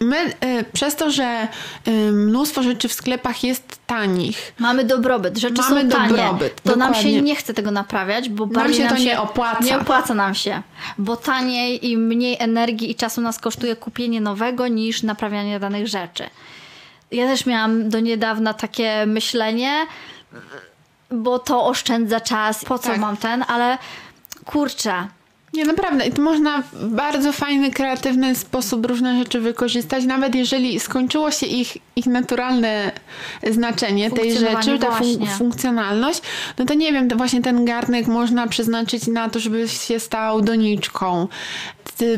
My 0.00 0.16
y, 0.16 0.64
przez 0.72 0.96
to, 0.96 1.10
że 1.10 1.48
y, 1.88 1.90
mnóstwo 2.12 2.62
rzeczy 2.62 2.88
w 2.88 2.92
sklepach 2.92 3.44
jest 3.44 3.78
tanich. 3.86 4.52
Mamy 4.58 4.84
dobrobyt, 4.84 5.38
rzeczy 5.38 5.62
mamy 5.62 5.82
są 5.82 5.88
tanie. 5.88 6.08
Dobrobyt, 6.08 6.62
to 6.62 6.70
dokładnie. 6.70 6.94
nam 6.94 7.02
się 7.02 7.22
nie 7.22 7.36
chce 7.36 7.54
tego 7.54 7.70
naprawiać, 7.70 8.28
bo 8.28 8.46
nam 8.46 8.72
się 8.72 8.84
nam 8.84 8.88
to 8.88 8.96
się 8.96 9.04
nie 9.04 9.20
opłaca. 9.20 9.64
Nie 9.64 9.78
opłaca 9.78 10.14
nam 10.14 10.34
się, 10.34 10.62
bo 10.98 11.16
taniej 11.16 11.90
i 11.90 11.96
mniej 11.96 12.36
energii 12.38 12.90
i 12.90 12.94
czasu 12.94 13.20
nas 13.20 13.38
kosztuje 13.38 13.76
kupienie 13.76 14.20
nowego 14.20 14.68
niż 14.68 15.02
naprawianie 15.02 15.60
danych 15.60 15.88
rzeczy. 15.88 16.24
Ja 17.10 17.26
też 17.26 17.46
miałam 17.46 17.88
do 17.88 18.00
niedawna 18.00 18.54
takie 18.54 19.06
myślenie, 19.06 19.86
bo 21.10 21.38
to 21.38 21.66
oszczędza 21.66 22.20
czas, 22.20 22.64
po 22.64 22.78
co 22.78 22.88
tak. 22.88 22.98
mam 22.98 23.16
ten, 23.16 23.44
ale 23.48 23.78
kurczę, 24.44 25.08
nie, 25.54 25.64
naprawdę. 25.64 26.06
I 26.06 26.12
tu 26.12 26.22
można 26.22 26.62
w 26.62 26.88
bardzo 26.88 27.32
fajny, 27.32 27.70
kreatywny 27.70 28.34
sposób 28.34 28.86
różne 28.86 29.18
rzeczy 29.18 29.40
wykorzystać, 29.40 30.04
nawet 30.04 30.34
jeżeli 30.34 30.80
skończyło 30.80 31.30
się 31.30 31.46
ich, 31.46 31.76
ich 31.96 32.06
naturalne 32.06 32.92
znaczenie 33.50 34.10
tej 34.10 34.38
rzeczy, 34.38 34.78
ta 34.78 34.90
fun 34.90 35.26
funkcjonalność, 35.38 36.22
no 36.58 36.64
to 36.64 36.74
nie 36.74 36.92
wiem, 36.92 37.08
to 37.08 37.16
właśnie 37.16 37.42
ten 37.42 37.64
garnek 37.64 38.06
można 38.06 38.46
przeznaczyć 38.46 39.06
na 39.06 39.30
to, 39.30 39.40
żeby 39.40 39.68
się 39.68 40.00
stał 40.00 40.40
doniczką. 40.40 41.28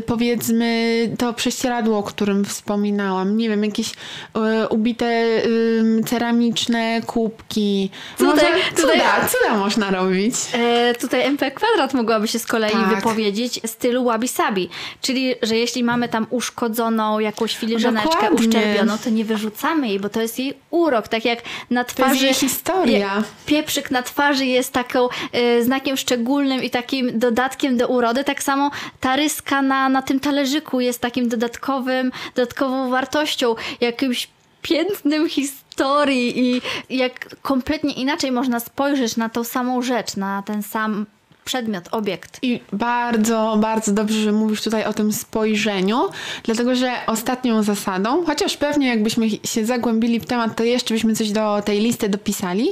Powiedzmy 0.06 0.98
to 1.18 1.32
prześcieradło, 1.32 1.98
o 1.98 2.02
którym 2.02 2.44
wspominałam. 2.44 3.36
Nie 3.36 3.48
wiem, 3.48 3.64
jakieś 3.64 3.90
y, 3.90 4.68
ubite 4.68 5.06
y, 5.06 6.02
ceramiczne 6.06 7.00
kubki. 7.06 7.90
Tutaj, 8.18 8.34
Może 8.34 8.46
cuda, 8.74 8.92
tutaj, 8.92 9.00
cuda 9.28 9.58
można 9.58 9.90
robić. 9.90 10.34
E, 10.52 10.94
tutaj 10.94 11.22
MP 11.22 11.50
kwadrat 11.50 11.94
mogłaby 11.94 12.28
się 12.28 12.38
z 12.38 12.46
kolei 12.46 12.72
tak. 12.72 12.94
wypowiedzieć 12.94 13.25
powiedzieć, 13.26 13.60
stylu 13.66 14.04
wabi-sabi. 14.04 14.68
Czyli, 15.00 15.34
że 15.42 15.56
jeśli 15.56 15.84
mamy 15.84 16.08
tam 16.08 16.26
uszkodzoną 16.30 17.18
jakąś 17.18 17.56
filiżaneczkę, 17.56 18.30
uszczerbioną, 18.30 18.98
to 19.04 19.10
nie 19.10 19.24
wyrzucamy 19.24 19.88
jej, 19.88 20.00
bo 20.00 20.08
to 20.08 20.22
jest 20.22 20.38
jej 20.38 20.54
urok. 20.70 21.08
Tak 21.08 21.24
jak 21.24 21.38
na 21.70 21.84
twarzy... 21.84 22.20
To 22.20 22.26
jest 22.26 22.40
historia. 22.40 23.22
Pieprzyk 23.46 23.90
na 23.90 24.02
twarzy 24.02 24.46
jest 24.46 24.72
taką 24.72 25.08
y, 25.34 25.64
znakiem 25.64 25.96
szczególnym 25.96 26.62
i 26.62 26.70
takim 26.70 27.18
dodatkiem 27.18 27.76
do 27.76 27.88
urody, 27.88 28.24
tak 28.24 28.42
samo 28.42 28.70
ta 29.00 29.16
ryska 29.16 29.62
na, 29.62 29.88
na 29.88 30.02
tym 30.02 30.20
talerzyku 30.20 30.80
jest 30.80 31.00
takim 31.00 31.28
dodatkowym, 31.28 32.12
dodatkową 32.34 32.90
wartością, 32.90 33.54
jakimś 33.80 34.28
piętnym 34.62 35.28
historii 35.28 36.40
i 36.40 36.62
jak 36.90 37.36
kompletnie 37.42 37.92
inaczej 37.92 38.32
można 38.32 38.60
spojrzeć 38.60 39.16
na 39.16 39.28
tą 39.28 39.44
samą 39.44 39.82
rzecz, 39.82 40.16
na 40.16 40.42
ten 40.42 40.62
sam 40.62 41.06
przedmiot, 41.46 41.88
obiekt. 41.90 42.38
I 42.42 42.60
bardzo, 42.72 43.56
bardzo 43.60 43.92
dobrze, 43.92 44.20
że 44.20 44.32
mówisz 44.32 44.62
tutaj 44.62 44.84
o 44.84 44.92
tym 44.92 45.12
spojrzeniu, 45.12 46.08
dlatego 46.44 46.74
że 46.74 46.92
ostatnią 47.06 47.62
zasadą, 47.62 48.24
chociaż 48.24 48.56
pewnie 48.56 48.88
jakbyśmy 48.88 49.26
się 49.30 49.66
zagłębili 49.66 50.20
w 50.20 50.26
temat, 50.26 50.56
to 50.56 50.64
jeszcze 50.64 50.94
byśmy 50.94 51.14
coś 51.14 51.30
do 51.30 51.62
tej 51.64 51.80
listy 51.80 52.08
dopisali, 52.08 52.68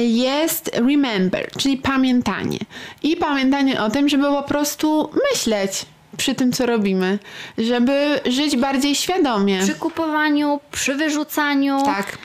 jest 0.00 0.70
remember, 0.74 1.50
czyli 1.58 1.76
pamiętanie. 1.76 2.58
I 3.02 3.16
pamiętanie 3.16 3.82
o 3.82 3.90
tym, 3.90 4.08
żeby 4.08 4.24
po 4.24 4.42
prostu 4.42 5.10
myśleć 5.30 5.86
przy 6.16 6.34
tym, 6.34 6.52
co 6.52 6.66
robimy, 6.66 7.18
żeby 7.58 8.20
żyć 8.26 8.56
bardziej 8.56 8.94
świadomie. 8.94 9.60
Przy 9.62 9.74
kupowaniu, 9.74 10.60
przy 10.72 10.94
wyrzucaniu. 10.94 11.82
Tak 11.84 12.18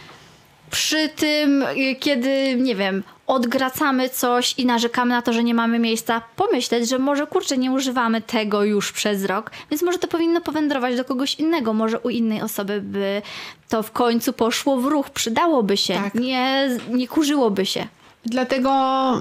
przy 0.72 1.10
tym, 1.10 1.66
kiedy, 2.00 2.56
nie 2.56 2.76
wiem, 2.76 3.04
odgracamy 3.28 4.10
coś 4.10 4.54
i 4.58 4.66
narzekamy 4.66 5.10
na 5.12 5.22
to, 5.22 5.34
że 5.34 5.44
nie 5.44 5.54
mamy 5.54 5.80
miejsca, 5.80 6.22
pomyśleć, 6.36 6.90
że 6.90 7.00
może 7.00 7.28
kurczę, 7.28 7.58
nie 7.58 7.72
używamy 7.72 8.22
tego 8.22 8.64
już 8.64 8.92
przez 8.92 9.26
rok, 9.26 9.52
więc 9.72 9.82
może 9.84 9.98
to 9.98 10.08
powinno 10.08 10.42
powędrować 10.42 10.96
do 10.98 11.06
kogoś 11.06 11.36
innego, 11.36 11.74
może 11.74 12.00
u 12.00 12.10
innej 12.10 12.42
osoby 12.42 12.82
by 12.82 13.22
to 13.70 13.84
w 13.84 13.92
końcu 13.92 14.34
poszło 14.34 14.78
w 14.78 14.86
ruch, 14.86 15.10
przydałoby 15.10 15.78
się, 15.78 15.94
Tak. 15.94 16.16
nie, 16.16 16.70
nie 16.90 17.08
kurzyłoby 17.08 17.66
się. 17.66 17.88
Dlatego 18.26 18.72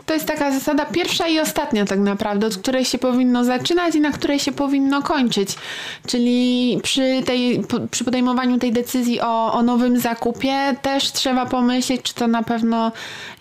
to 0.07 0.15
jest 0.15 0.27
taka 0.27 0.53
zasada 0.53 0.87
pierwsza 0.87 1.29
i 1.29 1.39
ostatnia 1.39 1.85
tak 1.85 1.99
naprawdę, 1.99 2.47
od 2.47 2.57
której 2.57 2.85
się 2.85 2.99
powinno 2.99 3.45
zaczynać 3.45 3.95
i 3.95 4.01
na 4.01 4.13
której 4.13 4.39
się 4.39 4.53
powinno 4.53 5.03
kończyć. 5.03 5.49
Czyli 6.07 6.79
przy, 6.83 7.23
tej, 7.27 7.63
przy 7.91 8.05
podejmowaniu 8.05 8.59
tej 8.59 8.73
decyzji 8.73 9.21
o, 9.21 9.53
o 9.53 9.63
nowym 9.63 9.99
zakupie 9.99 10.77
też 10.83 11.13
trzeba 11.13 11.47
pomyśleć, 11.47 12.03
czy 12.03 12.15
to 12.15 12.29
na 12.29 12.43
pewno 12.43 12.93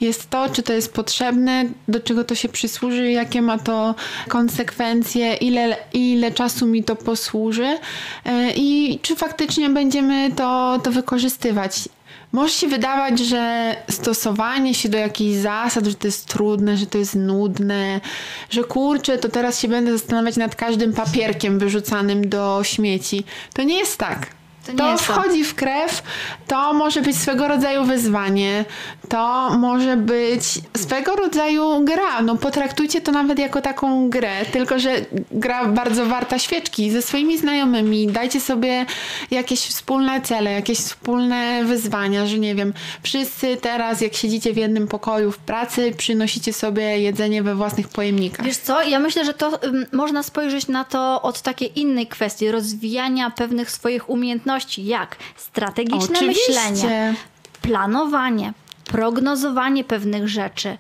jest 0.01 0.29
to, 0.29 0.49
czy 0.49 0.63
to 0.63 0.73
jest 0.73 0.93
potrzebne, 0.93 1.65
do 1.87 1.99
czego 1.99 2.23
to 2.23 2.35
się 2.35 2.49
przysłuży, 2.49 3.11
jakie 3.11 3.41
ma 3.41 3.57
to 3.57 3.95
konsekwencje, 4.27 5.33
ile, 5.33 5.77
ile 5.93 6.31
czasu 6.31 6.67
mi 6.67 6.83
to 6.83 6.95
posłuży 6.95 7.77
e, 8.25 8.51
i 8.55 8.99
czy 9.01 9.15
faktycznie 9.15 9.69
będziemy 9.69 10.31
to, 10.31 10.79
to 10.83 10.91
wykorzystywać. 10.91 11.89
Może 12.33 12.53
się 12.53 12.67
wydawać, 12.67 13.19
że 13.19 13.75
stosowanie 13.89 14.73
się 14.73 14.89
do 14.89 14.97
jakichś 14.97 15.37
zasad, 15.37 15.85
że 15.85 15.95
to 15.95 16.07
jest 16.07 16.25
trudne, 16.27 16.77
że 16.77 16.85
to 16.85 16.97
jest 16.97 17.15
nudne, 17.15 18.01
że 18.49 18.63
kurczę, 18.63 19.17
to 19.17 19.29
teraz 19.29 19.59
się 19.59 19.67
będę 19.67 19.91
zastanawiać 19.91 20.37
nad 20.37 20.55
każdym 20.55 20.93
papierkiem 20.93 21.59
wyrzucanym 21.59 22.29
do 22.29 22.59
śmieci. 22.63 23.23
To 23.53 23.63
nie 23.63 23.79
jest 23.79 23.97
tak. 23.97 24.27
To 24.65 24.73
To, 24.73 24.97
wchodzi 24.97 25.43
w 25.43 25.55
krew, 25.55 26.03
to 26.47 26.73
może 26.73 27.01
być 27.01 27.17
swego 27.17 27.47
rodzaju 27.47 27.83
wyzwanie, 27.83 28.65
to 29.09 29.49
może 29.57 29.97
być 29.97 30.43
swego 30.77 31.15
rodzaju 31.15 31.85
gra. 31.85 32.21
No 32.21 32.35
potraktujcie 32.37 33.01
to 33.01 33.11
nawet 33.11 33.39
jako 33.39 33.61
taką 33.61 34.09
grę, 34.09 34.45
tylko 34.51 34.79
że 34.79 34.95
gra 35.31 35.65
bardzo 35.65 36.05
warta 36.05 36.39
świeczki 36.39 36.91
ze 36.91 37.01
swoimi 37.01 37.37
znajomymi. 37.37 38.07
Dajcie 38.07 38.41
sobie 38.41 38.85
jakieś 39.31 39.59
wspólne 39.59 40.21
cele, 40.21 40.51
jakieś 40.51 40.77
wspólne 40.77 41.63
wyzwania, 41.63 42.25
że 42.25 42.39
nie 42.39 42.55
wiem, 42.55 42.73
wszyscy 43.03 43.57
teraz 43.57 44.01
jak 44.01 44.13
siedzicie 44.13 44.53
w 44.53 44.57
jednym 44.57 44.87
pokoju 44.87 45.31
w 45.31 45.37
pracy, 45.37 45.93
przynosicie 45.97 46.53
sobie 46.53 46.99
jedzenie 46.99 47.43
we 47.43 47.55
własnych 47.55 47.87
pojemnikach. 47.87 48.45
Wiesz 48.45 48.57
co, 48.57 48.83
ja 48.83 48.99
myślę, 48.99 49.25
że 49.25 49.33
to 49.33 49.63
ym, 49.63 49.85
można 49.91 50.23
spojrzeć 50.23 50.67
na 50.67 50.83
to 50.83 51.21
od 51.21 51.41
takiej 51.41 51.79
innej 51.79 52.07
kwestii, 52.07 52.51
rozwijania 52.51 53.29
pewnych 53.29 53.71
swoich 53.71 54.09
umiejętności, 54.09 54.52
jak 54.77 55.15
strategiczne 55.35 56.15
Oczywiście. 56.15 56.53
myślenie, 56.53 57.15
planowanie, 57.61 58.53
prognozowanie 58.85 59.83
pewnych 59.83 60.27
rzeczy, 60.27 60.77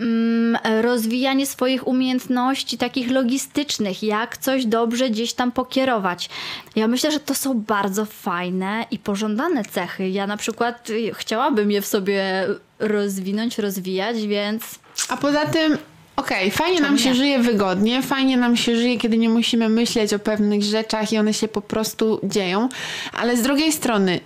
ym, 0.00 0.58
rozwijanie 0.80 1.46
swoich 1.46 1.86
umiejętności 1.86 2.78
takich 2.78 3.10
logistycznych, 3.10 4.02
jak 4.02 4.36
coś 4.36 4.66
dobrze 4.66 5.10
gdzieś 5.10 5.32
tam 5.32 5.52
pokierować. 5.52 6.28
Ja 6.76 6.88
myślę, 6.88 7.10
że 7.10 7.20
to 7.20 7.34
są 7.34 7.54
bardzo 7.60 8.04
fajne 8.04 8.86
i 8.90 8.98
pożądane 8.98 9.64
cechy. 9.64 10.08
Ja 10.08 10.26
na 10.26 10.36
przykład 10.36 10.90
y, 10.90 11.14
chciałabym 11.14 11.70
je 11.70 11.82
w 11.82 11.86
sobie 11.86 12.46
rozwinąć, 12.78 13.58
rozwijać, 13.58 14.26
więc 14.26 14.78
A 15.08 15.16
poza 15.16 15.46
tym, 15.46 15.78
okej, 16.16 16.50
fajnie 16.50 16.76
Czemu 16.76 16.88
nam 16.88 16.98
się 16.98 17.08
nie? 17.08 17.14
żyje 17.14 17.38
wygodnie, 17.38 18.02
fajnie 18.02 18.36
nam 18.36 18.56
się 18.56 18.76
żyje, 18.76 18.98
kiedy 18.98 19.18
nie 19.18 19.28
musimy 19.28 19.68
myśleć 19.68 20.14
o 20.14 20.18
pewnych 20.18 20.62
rzeczach 20.62 21.12
i 21.12 21.18
one 21.18 21.34
się 21.34 21.48
po 21.48 21.62
prostu 21.62 22.20
dzieją, 22.22 22.68
ale 23.12 23.36
z 23.36 23.42
drugiej 23.42 23.72
strony, 23.72 24.20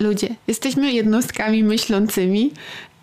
ludzie, 0.00 0.28
jesteśmy 0.46 0.92
jednostkami 0.92 1.64
myślącymi. 1.64 2.50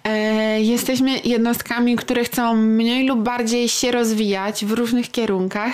E, 0.03 0.61
jesteśmy 0.61 1.19
jednostkami, 1.23 1.95
które 1.95 2.23
chcą 2.23 2.55
mniej 2.55 3.07
lub 3.07 3.19
bardziej 3.19 3.69
się 3.69 3.91
rozwijać 3.91 4.65
w 4.65 4.71
różnych 4.71 5.11
kierunkach. 5.11 5.73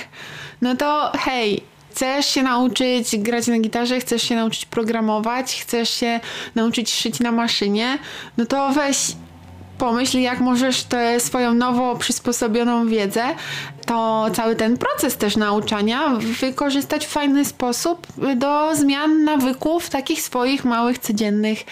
No 0.62 0.75
to 0.75 1.12
hej, 1.19 1.62
chcesz 1.91 2.25
się 2.25 2.43
nauczyć 2.43 3.17
grać 3.17 3.47
na 3.47 3.59
gitarze, 3.59 4.00
chcesz 4.00 4.24
się 4.24 4.35
nauczyć 4.35 4.65
programować, 4.65 5.62
chcesz 5.62 5.89
się 5.89 6.19
nauczyć 6.55 6.93
szyć 6.93 7.19
na 7.19 7.31
maszynie, 7.31 7.97
no 8.38 8.45
to 8.45 8.69
weź 8.69 8.97
pomyśl, 9.77 10.17
jak 10.20 10.39
możesz 10.39 10.84
tę 10.84 11.20
swoją 11.20 11.53
nowo 11.53 11.96
przysposobioną 11.96 12.88
wiedzę, 12.88 13.24
to 13.86 14.25
cały 14.34 14.55
ten 14.55 14.77
proces 14.77 15.17
też 15.17 15.38
nauczania 15.38 16.10
wykorzystać 16.41 17.05
w 17.05 17.10
fajny 17.10 17.46
sposób 17.46 18.08
do 18.36 18.75
zmian 18.75 19.24
nawyków 19.24 19.89
takich 19.89 20.22
swoich 20.22 20.65
małych, 20.65 21.00
codziennych, 21.00 21.63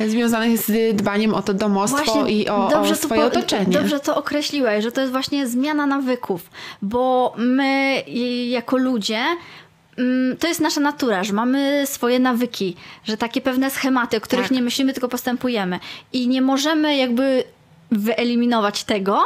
związanych 0.00 0.58
z 0.58 0.96
dbaniem 0.96 1.34
o 1.34 1.42
to 1.42 1.54
domostwo 1.54 2.26
i 2.26 2.48
o, 2.48 2.80
o 2.80 2.94
swoje 2.94 3.20
po- 3.20 3.26
otoczenie. 3.26 3.66
Dobrze 3.78 4.00
to 4.00 4.16
określiłeś, 4.16 4.84
że 4.84 4.92
to 4.92 5.00
jest 5.00 5.12
właśnie 5.12 5.46
zmiana 5.46 5.86
nawyków, 5.86 6.50
bo 6.82 7.34
my 7.36 8.02
jako 8.48 8.76
ludzie 8.76 9.20
to 10.38 10.48
jest 10.48 10.60
nasza 10.60 10.80
natura, 10.80 11.24
że 11.24 11.32
mamy 11.32 11.82
swoje 11.86 12.18
nawyki, 12.18 12.76
że 13.04 13.16
takie 13.16 13.40
pewne 13.40 13.70
schematy, 13.70 14.16
o 14.16 14.20
których 14.20 14.44
Tak. 14.48 14.52
nie 14.56 14.62
myślimy, 14.62 14.92
tylko 14.92 15.08
postępujemy. 15.08 15.78
I 16.12 16.28
nie 16.28 16.42
możemy 16.42 16.96
jakby 16.96 17.44
wyeliminować 17.90 18.84
tego, 18.84 19.20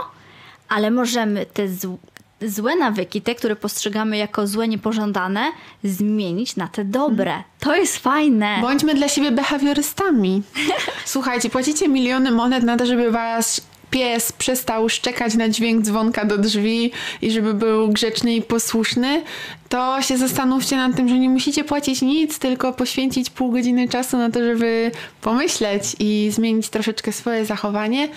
ale 0.69 0.91
możemy 0.91 1.47
te 1.47 1.69
zł- 1.69 1.97
złe 2.43 2.77
nawyki, 2.77 3.23
te, 3.23 3.35
które 3.35 3.57
postrzegamy 3.57 4.17
jako 4.17 4.47
złe, 4.47 4.69
niepożądane, 4.69 5.53
zmienić 5.85 6.57
na 6.57 6.69
te 6.69 6.85
dobre. 6.85 7.43
To 7.61 7.77
jest 7.77 7.97
fajne. 7.99 8.59
Bądźmy 8.61 8.95
dla 8.95 9.09
siebie 9.09 9.31
behawiorystami. 9.33 10.43
Słuchajcie, 11.05 11.51
płacicie 11.51 11.89
miliony 11.89 12.31
monet 12.31 12.65
na 12.65 12.77
to, 12.77 12.87
żeby 12.87 13.11
was 13.11 13.61
pies 13.91 14.33
przestał 14.33 14.89
szczekać 14.89 15.35
na 15.35 15.49
dźwięk 15.49 15.83
dzwonka 15.83 16.25
do 16.25 16.39
drzwi 16.39 16.93
i 17.23 17.31
żeby 17.31 17.55
był 17.55 17.89
grzeczny 17.89 18.35
i 18.35 18.43
posłuszny, 18.43 19.23
to 19.69 20.03
się 20.03 20.19
zastanówcie 20.19 20.77
nad 20.77 20.97
tym, 20.97 21.09
że 21.09 21.19
nie 21.19 21.29
musicie 21.29 21.65
płacić 21.65 22.03
nic, 22.03 22.39
tylko 22.39 22.73
poświęcić 22.73 23.31
pół 23.31 23.53
godziny 23.53 23.89
czasu 23.89 24.17
na 24.17 24.31
to, 24.31 24.41
żeby 24.41 24.91
pomyśleć 25.21 25.97
i 25.99 26.31
zmienić 26.31 26.69
troszeczkę 26.69 27.13
swoje 27.13 27.45
zachowanie. 27.45 28.09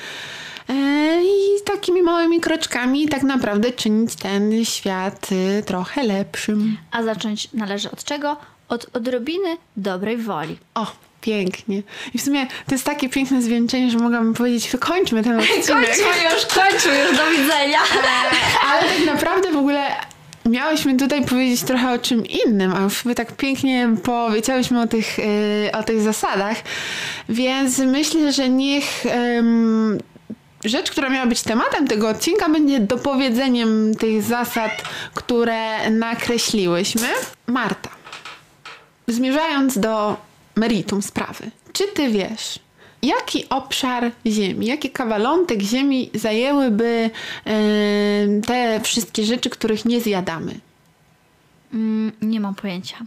E, 0.69 1.21
I 1.23 1.63
takimi 1.65 2.01
małymi 2.01 2.39
kroczkami 2.39 3.08
tak 3.08 3.23
naprawdę 3.23 3.71
czynić 3.71 4.15
ten 4.15 4.65
świat 4.65 5.29
y, 5.32 5.63
trochę 5.63 6.03
lepszym. 6.03 6.77
A 6.91 7.03
zacząć 7.03 7.53
należy 7.53 7.91
od 7.91 8.03
czego? 8.03 8.38
Od 8.69 8.95
odrobiny 8.95 9.58
dobrej 9.77 10.17
woli. 10.17 10.58
O, 10.75 10.88
pięknie. 11.21 11.82
I 12.13 12.17
w 12.17 12.21
sumie 12.21 12.47
to 12.47 12.75
jest 12.75 12.84
takie 12.84 13.10
piękne 13.10 13.41
zwieńczenie, 13.41 13.91
że 13.91 13.97
mogłabym 13.97 14.34
powiedzieć, 14.34 14.69
wykończmy 14.69 15.23
ten 15.23 15.39
odcinek. 15.39 15.97
już, 16.34 16.45
kończmy 16.45 16.99
już, 16.99 17.17
do 17.17 17.29
widzenia. 17.29 17.79
Ale 18.69 18.82
tak 18.82 19.05
naprawdę 19.05 19.51
w 19.51 19.58
ogóle 19.58 19.82
miałyśmy 20.45 20.97
tutaj 20.97 21.25
powiedzieć 21.25 21.63
trochę 21.63 21.91
o 21.91 21.99
czym 21.99 22.25
innym, 22.25 22.73
a 22.75 22.82
już 22.82 23.03
tak 23.15 23.32
pięknie 23.32 23.89
powiedziałyśmy 24.03 24.82
o 24.82 24.88
tych, 24.88 25.17
yy, 25.17 25.71
o 25.73 25.84
tych 25.84 26.01
zasadach, 26.01 26.58
więc 27.29 27.79
myślę, 27.79 28.32
że 28.32 28.49
niech 28.49 29.03
rzecz, 30.65 30.91
która 30.91 31.10
miała 31.10 31.25
być 31.27 31.41
tematem 31.41 31.88
tego 31.88 32.10
odcinka, 32.10 32.49
będzie 32.49 32.79
dopowiedzeniem 32.79 33.95
tych 33.95 34.23
zasad, 34.23 34.71
które 35.13 35.89
nakreśliłyśmy. 35.89 37.08
Marta, 37.47 37.89
zmierzając 39.08 39.77
do 39.77 40.17
meritum 40.60 41.02
sprawy, 41.02 41.52
czy 41.74 41.84
ty 41.88 42.10
wiesz, 42.10 42.60
jaki 43.02 43.50
obszar 43.50 44.12
ziemi, 44.28 44.65
jaki 44.65 44.89
kawalątek 44.89 45.62
ziemi 45.62 46.10
zajęłyby 46.13 47.10
em, 47.45 48.41
te 48.41 48.80
wszystkie 48.84 49.24
rzeczy, 49.24 49.50
których 49.50 49.86
nie 49.86 50.02
zjadamy? 50.02 50.60
Mm, 51.74 52.12
nie 52.22 52.39
mam 52.39 52.56
pojęcia. 52.56 52.98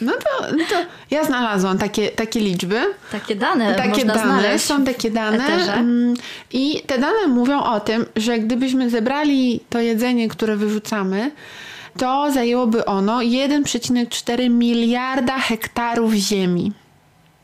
No 0.00 0.12
to, 0.12 0.46
to 0.70 0.76
ja 1.10 1.24
znalazłam 1.24 1.78
takie, 1.78 2.08
takie 2.08 2.40
liczby. 2.40 2.80
Takie 3.12 3.36
dane 3.36 3.74
Takie 3.74 3.88
można 3.88 4.14
dane, 4.14 4.40
znaleźć. 4.42 4.64
są 4.64 4.84
takie 4.84 5.10
dane. 5.10 5.44
mm, 5.74 6.14
I 6.52 6.82
te 6.86 6.98
dane 6.98 7.26
mówią 7.28 7.62
o 7.62 7.80
tym, 7.80 8.06
że 8.16 8.38
gdybyśmy 8.38 8.90
zebrali 8.90 9.60
to 9.70 9.80
jedzenie, 9.80 10.28
które 10.28 10.56
wyrzucamy, 10.56 11.30
to 11.98 12.32
zajęłoby 12.32 12.84
ono 12.84 13.18
1,4 13.18 14.50
miliarda 14.50 15.38
hektarów 15.38 16.12
ziemi. 16.12 16.72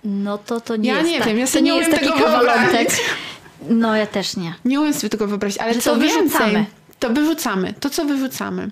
No 0.05 0.39
to 0.39 0.61
to 0.61 0.77
nie 0.77 0.91
Ja 0.91 0.99
jest 0.99 1.11
nie 1.11 1.19
tak. 1.19 1.29
wiem, 1.29 1.39
ja 1.39 1.47
to 1.47 1.61
nie 1.61 1.73
nie 1.73 1.79
jest 1.79 1.91
taki 1.91 2.05
tego 2.05 2.19
kawalątek. 2.19 2.71
wyobrazić. 2.71 3.01
No 3.69 3.97
ja 3.97 4.07
też 4.07 4.37
nie. 4.37 4.55
Nie 4.65 4.81
umiem 4.81 4.95
sobie 4.95 5.11
tego 5.11 5.27
wyobrazić, 5.27 5.59
ale 5.59 5.75
Że 5.75 5.81
co 5.81 5.95
to 5.95 6.01
więcej, 6.01 6.23
wyrzucamy. 6.23 6.67
to 6.99 7.11
wyrzucamy, 7.11 7.75
to 7.81 7.91
co 7.91 8.05
wyrzucamy. 8.05 8.71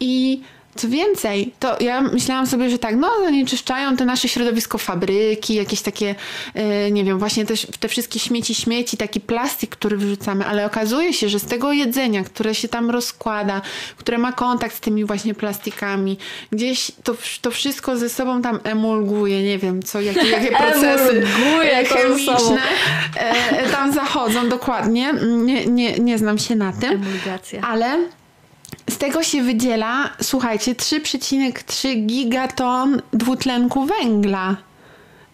I 0.00 0.42
Co 0.76 0.88
więcej, 0.88 1.52
to 1.60 1.76
ja 1.80 2.00
myślałam 2.00 2.46
sobie, 2.46 2.70
że 2.70 2.78
tak, 2.78 2.96
no 2.96 3.08
zanieczyszczają 3.24 3.96
te 3.96 4.04
nasze 4.04 4.28
środowisko 4.28 4.78
fabryki, 4.78 5.54
jakieś 5.54 5.82
takie, 5.82 6.14
e, 6.54 6.90
nie 6.90 7.04
wiem, 7.04 7.18
właśnie 7.18 7.46
też 7.46 7.66
te 7.80 7.88
wszystkie 7.88 8.18
śmieci, 8.18 8.54
śmieci, 8.54 8.96
taki 8.96 9.20
plastik, 9.20 9.70
który 9.70 9.96
wyrzucamy, 9.96 10.46
ale 10.46 10.66
okazuje 10.66 11.12
się, 11.12 11.28
że 11.28 11.38
z 11.38 11.44
tego 11.44 11.72
jedzenia, 11.72 12.24
które 12.24 12.54
się 12.54 12.68
tam 12.68 12.90
rozkłada, 12.90 13.62
które 13.96 14.18
ma 14.18 14.32
kontakt 14.32 14.76
z 14.76 14.80
tymi 14.80 15.04
właśnie 15.04 15.34
plastikami, 15.34 16.18
gdzieś 16.52 16.92
to, 17.04 17.14
to 17.40 17.50
wszystko 17.50 17.96
ze 17.96 18.08
sobą 18.08 18.42
tam 18.42 18.60
emulguje, 18.64 19.42
nie 19.42 19.58
wiem, 19.58 19.82
co, 19.82 20.00
jakie, 20.00 20.28
jakie 20.28 20.56
procesy 20.62 21.22
to 21.88 21.94
chemiczne 21.94 22.62
e, 23.16 23.68
tam 23.68 23.92
zachodzą 23.92 24.48
dokładnie. 24.48 25.14
Nie, 25.22 25.66
nie, 25.66 25.98
nie 25.98 26.18
znam 26.18 26.38
się 26.38 26.56
na 26.56 26.72
tym. 26.72 26.92
Emulgacja. 26.92 27.60
Ale 27.60 27.98
z 28.92 28.98
tego 28.98 29.22
się 29.22 29.42
wydziela, 29.42 30.10
słuchajcie, 30.22 30.74
3,3 30.74 32.06
gigaton 32.06 33.02
dwutlenku 33.12 33.84
węgla. 33.86 34.56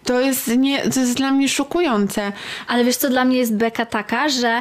To 0.05 0.21
jest, 0.21 0.49
nie, 0.57 0.91
to 0.91 1.01
jest 1.01 1.15
dla 1.17 1.31
mnie 1.31 1.49
szokujące. 1.49 2.33
Ale 2.69 2.85
wiesz 2.85 2.97
co, 2.97 3.09
dla 3.11 3.25
mnie 3.25 3.39
jest 3.39 3.55
beka 3.57 3.87
taka, 3.87 4.29
że 4.29 4.61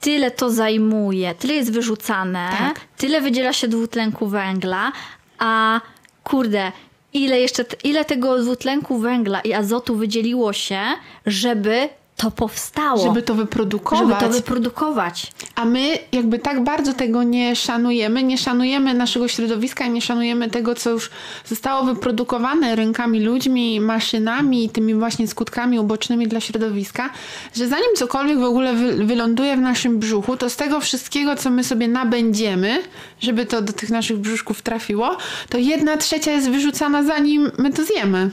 tyle 0.00 0.30
to 0.30 0.50
zajmuje, 0.50 1.34
tyle 1.34 1.54
jest 1.54 1.72
wyrzucane, 1.72 2.48
Tak. 2.58 2.80
tyle 2.96 3.20
wydziela 3.20 3.52
się 3.52 3.68
dwutlenku 3.68 4.26
węgla, 4.28 4.92
a 5.38 5.80
kurde, 6.24 6.72
ile 7.12 7.40
jeszcze, 7.40 7.64
ile 7.84 8.04
tego 8.04 8.38
dwutlenku 8.42 8.98
węgla 8.98 9.40
i 9.40 9.52
azotu 9.52 9.96
wydzieliło 9.96 10.52
się, 10.52 10.80
żeby 11.26 11.88
to 12.18 12.30
powstało. 12.30 13.04
Żeby 13.04 13.22
to 13.22 13.34
wyprodukować. 13.34 14.08
żeby 14.08 14.20
to 14.20 14.28
wyprodukować. 14.28 15.32
A 15.54 15.64
my 15.64 15.98
jakby 16.12 16.38
tak 16.38 16.64
bardzo 16.64 16.92
tego 16.92 17.22
nie 17.22 17.56
szanujemy, 17.56 18.22
nie 18.22 18.38
szanujemy 18.38 18.94
naszego 18.94 19.28
środowiska, 19.28 19.86
nie 19.86 20.02
szanujemy 20.02 20.50
tego, 20.50 20.74
co 20.74 20.90
już 20.90 21.10
zostało 21.46 21.84
wyprodukowane 21.84 22.76
rękami 22.76 23.20
ludźmi, 23.20 23.80
maszynami 23.80 24.64
i 24.64 24.68
tymi 24.68 24.94
właśnie 24.94 25.28
skutkami 25.28 25.80
ubocznymi 25.80 26.28
dla 26.28 26.40
środowiska, 26.40 27.10
że 27.56 27.68
zanim 27.68 27.94
cokolwiek 27.96 28.38
w 28.38 28.44
ogóle 28.44 28.74
wy, 28.74 29.04
wyląduje 29.04 29.56
w 29.56 29.60
naszym 29.60 29.98
brzuchu, 29.98 30.36
to 30.36 30.50
z 30.50 30.56
tego 30.56 30.80
wszystkiego, 30.80 31.36
co 31.36 31.50
my 31.50 31.64
sobie 31.64 31.88
nabędziemy, 31.88 32.82
żeby 33.20 33.46
to 33.46 33.62
do 33.62 33.72
tych 33.72 33.90
naszych 33.90 34.18
brzuszków 34.18 34.62
trafiło, 34.62 35.16
to 35.48 35.58
jedna 35.58 35.96
trzecia 35.96 36.32
jest 36.32 36.50
wyrzucana 36.50 37.02
zanim 37.02 37.50
my 37.58 37.72
to 37.72 37.84
zjemy. 37.84 38.30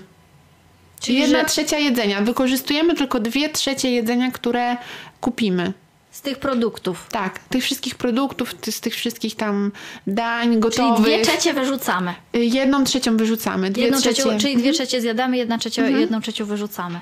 Czyli, 0.99 1.19
jedna 1.19 1.39
że 1.39 1.45
trzecia 1.45 1.77
jedzenia. 1.77 2.21
Wykorzystujemy 2.21 2.95
tylko 2.95 3.19
dwie 3.19 3.49
trzecie 3.49 3.91
jedzenia, 3.91 4.31
które 4.31 4.77
kupimy. 5.21 5.73
z 6.11 6.21
tych 6.21 6.39
produktów. 6.39 7.07
Tak, 7.11 7.39
tych 7.39 7.63
wszystkich 7.63 7.95
produktów, 7.95 8.53
z 8.71 8.79
tych 8.81 8.95
wszystkich 8.95 9.35
tam 9.35 9.71
dań 10.07 10.47
Czyli 10.49 10.59
gotowych. 10.59 11.03
dwie 11.05 11.21
trzecie 11.25 11.53
wyrzucamy. 11.53 12.13
y, 12.35 12.45
Jedną 12.45 12.83
trzecią 12.83 13.17
wyrzucamy. 13.17 13.71
Dwie 13.71 13.83
Jedną 13.83 13.99
trzecie. 13.99 14.23
trzecią, 14.23 14.37
czyli 14.37 14.57
dwie 14.57 14.73
trzecie 14.73 15.01
zjadamy, 15.01 15.37
jedna 15.37 15.57
trzecia, 15.57 15.81
Mhm. 15.81 16.01
jedną 16.01 16.21
trzecią 16.21 16.45
wyrzucamy. 16.45 16.99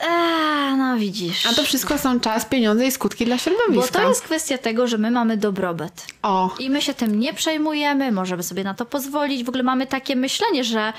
Eee, 0.00 0.76
no 0.76 0.96
widzisz. 0.98 1.46
A 1.46 1.52
to 1.52 1.62
wszystko 1.62 1.98
są 1.98 2.20
czas, 2.20 2.44
pieniądze 2.44 2.86
i 2.86 2.90
skutki 2.92 3.24
dla 3.24 3.36
Bo 3.36 3.42
środowiska. 3.42 4.00
to 4.02 4.08
jest 4.08 4.22
kwestia 4.22 4.58
tego, 4.58 4.86
że 4.86 4.98
my 4.98 5.10
mamy 5.10 5.36
dobrobyt. 5.36 6.06
O, 6.22 6.54
I 6.58 6.70
my 6.70 6.82
się 6.82 6.94
tym 6.94 7.20
nie 7.20 7.34
przejmujemy, 7.34 8.12
możemy 8.12 8.42
sobie 8.42 8.64
na 8.64 8.74
to 8.74 8.86
pozwolić. 8.86 9.44
W 9.44 9.48
ogóle 9.48 9.62
mamy 9.64 9.86
takie 9.86 10.16
myślenie, 10.16 10.64
że 10.64 10.92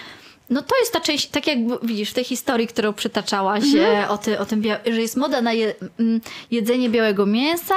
no 0.49 0.61
to 0.61 0.79
jest 0.79 0.93
ta 0.93 0.99
część, 0.99 1.27
tak 1.27 1.47
jak 1.47 1.57
widzisz 1.83 2.09
w 2.11 2.13
tej 2.13 2.23
historii, 2.23 2.67
którą 2.67 2.93
przytaczałaś 2.93 3.63
e, 3.75 4.09
o, 4.09 4.17
ty, 4.17 4.39
o 4.39 4.45
tym, 4.45 4.63
że 4.85 5.01
jest 5.01 5.17
moda 5.17 5.41
na 5.41 5.53
je, 5.53 5.73
mm, 5.99 6.21
jedzenie 6.51 6.89
białego 6.89 7.25
mięsa, 7.25 7.75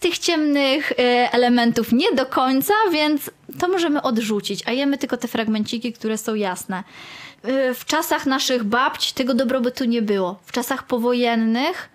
tych 0.00 0.18
ciemnych 0.18 0.92
e, 0.92 0.94
elementów 1.32 1.92
nie 1.92 2.12
do 2.12 2.26
końca, 2.26 2.74
więc 2.92 3.30
to 3.58 3.68
możemy 3.68 4.02
odrzucić, 4.02 4.62
a 4.66 4.72
jemy 4.72 4.98
tylko 4.98 5.16
te 5.16 5.28
fragmenciki, 5.28 5.92
które 5.92 6.18
są 6.18 6.34
jasne. 6.34 6.84
E, 7.42 7.74
W 7.74 7.84
czasach 7.84 8.26
naszych 8.26 8.64
babć 8.64 9.12
tego 9.12 9.34
dobrobytu 9.34 9.84
nie 9.84 10.02
było. 10.02 10.38
W 10.44 10.52
czasach 10.52 10.86
powojennych 10.86 11.88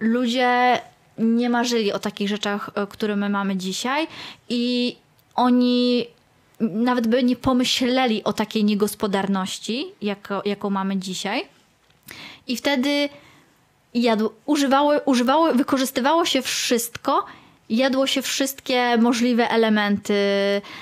ludzie 0.00 0.80
nie 1.18 1.50
marzyli 1.50 1.92
o 1.92 1.98
takich 1.98 2.28
rzeczach, 2.28 2.70
które 2.90 3.16
my 3.16 3.28
mamy 3.28 3.56
dzisiaj 3.56 4.06
i 4.48 4.96
oni 5.34 6.06
nawet 6.60 7.06
by 7.06 7.24
nie 7.24 7.36
pomyśleli 7.36 8.24
o 8.24 8.32
takiej 8.32 8.64
niegospodarności, 8.64 9.86
jako, 10.02 10.42
jaką 10.44 10.70
mamy 10.70 10.96
dzisiaj. 10.96 11.48
I 12.46 12.56
wtedy 12.56 13.08
jadł, 13.94 14.30
używało, 14.46 15.52
wykorzystywało 15.54 16.24
się 16.24 16.42
wszystko, 16.42 17.24
jadło 17.68 18.06
się 18.06 18.22
wszystkie 18.22 18.98
możliwe 18.98 19.50
elementy. 19.50 20.14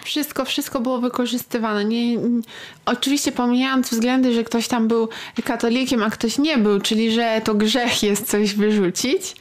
wszystko, 0.04 0.44
wszystko 0.44 0.80
było 0.80 0.98
wykorzystywane. 0.98 1.84
Nie, 1.84 2.16
nie, 2.16 2.40
oczywiście 2.86 3.32
pomijając 3.32 3.90
względy, 3.90 4.34
że 4.34 4.44
ktoś 4.44 4.68
tam 4.68 4.88
był 4.88 5.08
katolikiem, 5.44 6.02
a 6.02 6.10
ktoś 6.10 6.38
nie 6.38 6.58
był, 6.58 6.80
czyli 6.80 7.12
że 7.12 7.40
to 7.44 7.54
grzech 7.54 8.02
jest 8.02 8.30
coś 8.30 8.54
wyrzucić, 8.54 9.36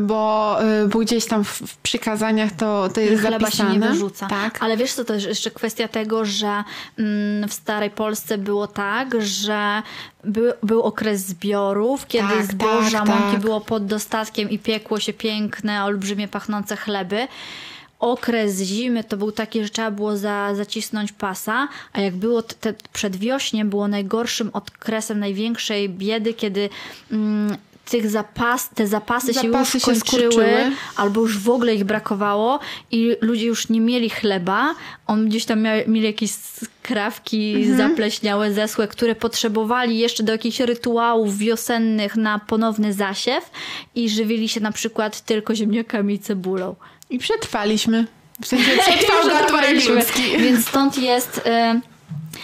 bo, 0.00 0.58
y, 0.84 0.88
bo 0.88 0.98
gdzieś 0.98 1.26
tam 1.26 1.44
w, 1.44 1.48
w 1.48 1.76
przykazaniach 1.76 2.52
to, 2.52 2.88
to 2.94 3.00
jest 3.00 3.22
chleba 3.22 3.38
zapisane. 3.38 3.74
się 3.74 3.78
nie 3.78 3.88
wyrzuca. 3.88 4.26
Tak. 4.26 4.58
Ale 4.62 4.76
wiesz 4.76 4.92
co, 4.92 5.04
to 5.04 5.14
jest 5.14 5.26
jeszcze 5.26 5.50
kwestia 5.50 5.88
tego, 5.88 6.24
że 6.24 6.64
mm, 6.98 7.48
w 7.48 7.52
starej 7.52 7.90
Polsce 7.90 8.38
było 8.38 8.66
tak, 8.66 9.22
że 9.22 9.82
był, 10.24 10.52
był 10.62 10.82
okres 10.82 11.20
zbiorów, 11.20 12.06
kiedy 12.06 12.28
Tak, 12.28 12.46
zboża, 12.46 12.98
tak, 12.98 13.08
mąki 13.08 13.32
tak. 13.32 13.40
było 13.40 13.60
pod 13.60 13.86
dostatkiem 13.86 14.50
i 14.50 14.58
piekło 14.58 15.00
się 15.00 15.12
piękne, 15.12 15.84
olbrzymie, 15.84 16.28
pachnące 16.28 16.76
chleby. 16.76 17.28
Okres 18.00 18.60
zimy 18.60 19.04
to 19.04 19.16
był 19.16 19.32
taki, 19.32 19.64
że 19.64 19.70
trzeba 19.70 19.90
było 19.90 20.16
za, 20.16 20.54
zacisnąć 20.54 21.12
pasa, 21.12 21.68
a 21.92 22.00
jak 22.00 22.16
było 22.16 22.42
te, 22.42 22.54
te 22.54 22.74
przedwiośnie, 22.92 23.64
było 23.64 23.88
najgorszym 23.88 24.50
okresem 24.52 25.18
największej 25.18 25.88
biedy, 25.88 26.34
kiedy 26.34 26.68
mm, 27.12 27.56
tych 27.90 28.10
zapas, 28.10 28.68
te 28.74 28.86
zapasy, 28.86 29.34
się 29.34 29.40
Zapasy 29.40 29.76
już 29.76 29.84
się 29.84 29.90
kończyły, 29.92 30.22
skurczyły. 30.22 30.70
albo 30.96 31.20
już 31.20 31.38
w 31.38 31.50
ogóle 31.50 31.74
ich 31.74 31.84
brakowało 31.84 32.58
i 32.90 33.16
ludzie 33.20 33.46
już 33.46 33.68
nie 33.68 33.80
mieli 33.80 34.10
chleba. 34.10 34.74
On 35.06 35.28
gdzieś 35.28 35.44
tam 35.44 35.60
miał, 35.60 35.76
mieli 35.86 36.06
jakieś 36.06 36.30
skrawki 36.30 37.54
Mhm. 37.56 37.76
zapleśniałe, 37.90 38.52
zesłe, 38.52 38.88
które 38.88 39.14
potrzebowali 39.14 39.98
jeszcze 39.98 40.22
do 40.22 40.32
jakichś 40.32 40.60
rytuałów 40.60 41.38
wiosennych 41.38 42.16
na 42.16 42.38
ponowny 42.38 42.92
zasiew 42.92 43.50
i 43.94 44.08
żywili 44.08 44.48
się 44.48 44.60
na 44.60 44.72
przykład 44.72 45.20
tylko 45.20 45.54
ziemniakami 45.54 46.14
i 46.14 46.18
cebulą. 46.18 46.74
I 47.10 47.18
przetrwaliśmy. 47.18 48.06
W 48.42 48.46
sensie 48.46 48.70
przetrwał 48.88 49.28
gatunek 49.28 49.88
ludzki. 49.88 50.22
Więc 50.38 50.68
stąd 50.68 50.98
jest... 50.98 51.38
Y- 51.38 51.97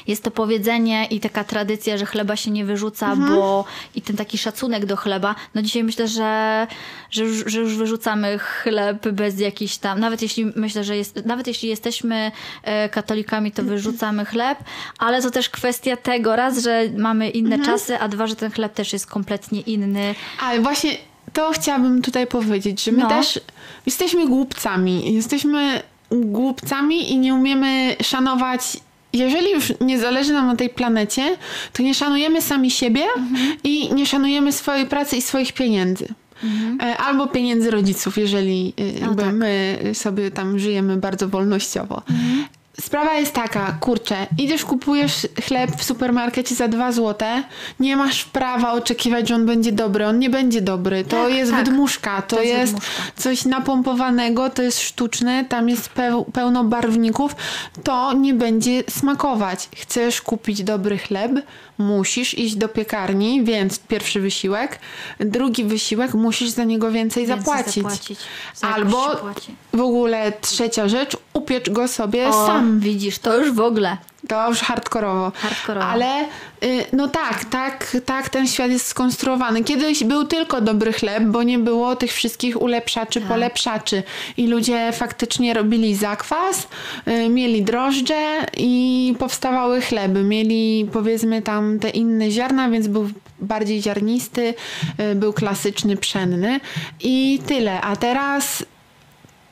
jest 0.07 0.23
to 0.23 0.31
powiedzenie 0.31 1.07
i 1.11 1.21
taka 1.21 1.45
tradycja, 1.45 1.99
że 1.99 2.07
chleba 2.07 2.37
się 2.37 2.51
nie 2.51 2.65
wyrzuca, 2.65 3.13
Mhm. 3.13 3.35
bo 3.35 3.65
i 3.95 4.03
ten 4.03 4.17
taki 4.17 4.39
szacunek 4.39 4.87
do 4.87 4.97
chleba. 4.97 5.35
No 5.55 5.63
dzisiaj 5.63 5.85
myślę, 5.85 6.09
że, 6.09 6.67
że, 7.11 7.25
już, 7.25 7.45
że 7.47 7.61
już 7.61 7.77
wyrzucamy 7.77 8.39
chleb 8.39 9.09
bez 9.09 9.41
jakichś 9.41 9.77
tam, 9.77 10.01
nawet 10.01 10.23
jeśli 10.23 10.53
myślę, 10.57 10.85
że 10.85 10.97
jest, 10.97 11.27
nawet 11.27 11.47
jeśli 11.47 11.69
jesteśmy 11.69 12.33
e, 12.63 12.89
katolikami, 12.89 13.53
to 13.53 13.63
wyrzucamy 13.63 14.25
chleb, 14.25 14.59
ale 14.99 15.23
to 15.23 15.31
też 15.31 15.49
kwestia 15.51 15.97
tego, 15.97 16.37
raz, 16.37 16.59
że 16.59 16.83
mamy 16.99 17.31
inne 17.31 17.57
Mhm. 17.57 17.73
czasy, 17.79 17.99
a 17.99 18.09
dwa, 18.09 18.27
że 18.27 18.37
ten 18.37 18.51
chleb 18.51 18.75
też 18.75 18.93
jest 18.93 19.07
kompletnie 19.07 19.61
inny. 19.61 20.15
Ale 20.43 20.61
właśnie 20.61 20.91
to 21.33 21.51
chciałabym 21.53 22.03
tutaj 22.03 22.27
powiedzieć, 22.27 22.85
że 22.85 22.93
my 22.93 22.99
No. 23.03 23.09
też 23.09 23.41
jesteśmy 23.87 24.27
głupcami. 24.29 25.15
Jesteśmy 25.15 25.83
głupcami 26.11 27.13
i 27.13 27.19
nie 27.19 27.35
umiemy 27.35 27.97
szanować. 28.03 28.61
Jeżeli 29.15 29.51
już 29.51 29.73
nie 29.81 29.99
zależy 29.99 30.33
nam 30.33 30.47
na 30.47 30.57
tej 30.57 30.71
planecie, 30.71 31.37
to 31.73 31.83
nie 31.83 31.95
szanujemy 31.95 32.43
sami 32.43 32.71
siebie 32.71 33.03
i 33.65 33.95
nie 33.95 34.07
szanujemy 34.07 34.53
swojej 34.53 34.87
pracy 34.87 35.17
i 35.17 35.23
swoich 35.23 35.53
pieniędzy. 35.53 36.09
E, 36.83 36.97
Albo 36.97 37.27
pieniędzy 37.27 37.71
rodziców, 37.71 38.19
jeżeli 38.19 38.73
e, 38.79 39.01
jakby 39.01 39.23
tak. 39.23 39.35
my 39.35 39.79
sobie 39.93 40.31
tam 40.31 40.59
żyjemy 40.59 40.97
bardzo 40.97 41.29
wolnościowo. 41.29 42.03
Sprawa 42.81 43.15
jest 43.15 43.33
taka, 43.33 43.77
kurczę, 43.81 44.27
idziesz, 44.39 44.65
kupujesz 44.65 45.27
chleb 45.43 45.71
w 45.77 45.85
supermarkecie 45.85 46.55
za 46.55 46.69
2 46.69 46.93
złote, 46.93 47.43
nie 47.81 47.97
masz 47.97 48.25
prawa 48.25 48.73
oczekiwać, 48.73 49.29
że 49.29 49.35
on 49.35 49.47
będzie 49.47 49.73
dobry. 49.73 50.07
On 50.07 50.19
nie 50.19 50.31
będzie 50.31 50.61
dobry. 50.61 51.05
To 51.05 51.25
Tak, 51.25 51.33
jest 51.35 51.53
tak. 51.53 51.65
wydmuszka, 51.65 52.23
to, 52.23 52.37
To 52.37 52.43
jest 52.43 52.59
jest, 52.59 52.73
wydmuszka. 52.73 53.03
coś 53.17 53.45
napompowanego, 53.45 54.51
to 54.51 54.63
jest 54.63 54.81
sztuczne, 54.81 55.45
tam 55.45 55.69
jest 55.69 55.89
peł, 55.89 56.25
pełno 56.25 56.65
barwników. 56.65 57.37
To 57.85 58.13
nie 58.13 58.35
będzie 58.35 58.83
smakować. 58.91 59.69
Chcesz 59.77 60.23
kupić 60.23 60.63
dobry 60.65 60.99
chleb, 60.99 61.33
musisz 61.79 62.39
iść 62.39 62.57
do 62.57 62.69
piekarni, 62.69 63.45
więc 63.45 63.79
pierwszy 63.79 64.21
wysiłek. 64.21 64.79
Drugi 65.21 65.65
wysiłek, 65.65 66.15
musisz 66.15 66.49
za 66.51 66.65
niego 66.65 66.91
więcej, 66.91 67.27
Więcej 67.27 67.45
zapłacić. 67.45 67.75
zapłacić. 67.83 68.19
Za 68.55 68.69
Albo 68.69 69.11
w 69.73 69.81
ogóle 69.81 70.33
trzecia 70.41 70.89
rzecz, 70.89 71.17
upiecz 71.33 71.71
go 71.71 71.89
sobie 71.89 72.29
O, 72.29 72.47
sam. 72.47 72.64
Widzisz, 72.79 73.19
to 73.19 73.37
już 73.39 73.53
w 73.53 73.61
ogóle. 73.61 73.97
To 74.29 74.49
już 74.49 74.61
hardkorowo. 74.61 75.33
Hardkorowo. 75.35 75.87
Ale 75.87 76.25
y, 76.65 76.85
no 76.93 77.09
tak, 77.09 77.45
tak, 77.45 77.97
tak 78.07 78.29
ten 78.29 78.47
świat 78.47 78.71
jest 78.71 78.87
skonstruowany. 78.87 79.65
Kiedyś 79.65 80.05
był 80.05 80.25
tylko 80.25 80.61
dobry 80.61 80.93
chleb, 80.93 81.23
bo 81.25 81.43
nie 81.43 81.59
było 81.59 81.97
tych 81.97 82.13
wszystkich 82.13 82.63
ulepszaczy, 82.63 83.21
Tak. 83.21 83.29
polepszaczy. 83.29 84.03
I 84.37 84.47
ludzie 84.47 84.93
faktycznie 84.93 85.55
robili 85.55 85.95
zakwas, 85.95 86.69
y, 87.09 87.29
mieli 87.29 87.63
drożdże 87.63 88.47
i 88.57 89.15
powstawały 89.19 89.81
chleby. 89.81 90.23
Mieli 90.23 90.89
powiedzmy 90.93 91.43
tam 91.43 91.79
te 91.79 91.91
inne 91.91 92.31
ziarna, 92.31 92.71
więc 92.71 92.89
był 92.89 93.11
bardziej 93.41 93.83
ziarnisty, 93.83 94.55
y, 95.13 95.15
był 95.15 95.33
klasyczny, 95.33 95.97
pszenny 95.97 96.61
i 97.01 97.41
tyle. 97.47 97.81
A 97.81 97.97
teraz 97.97 98.65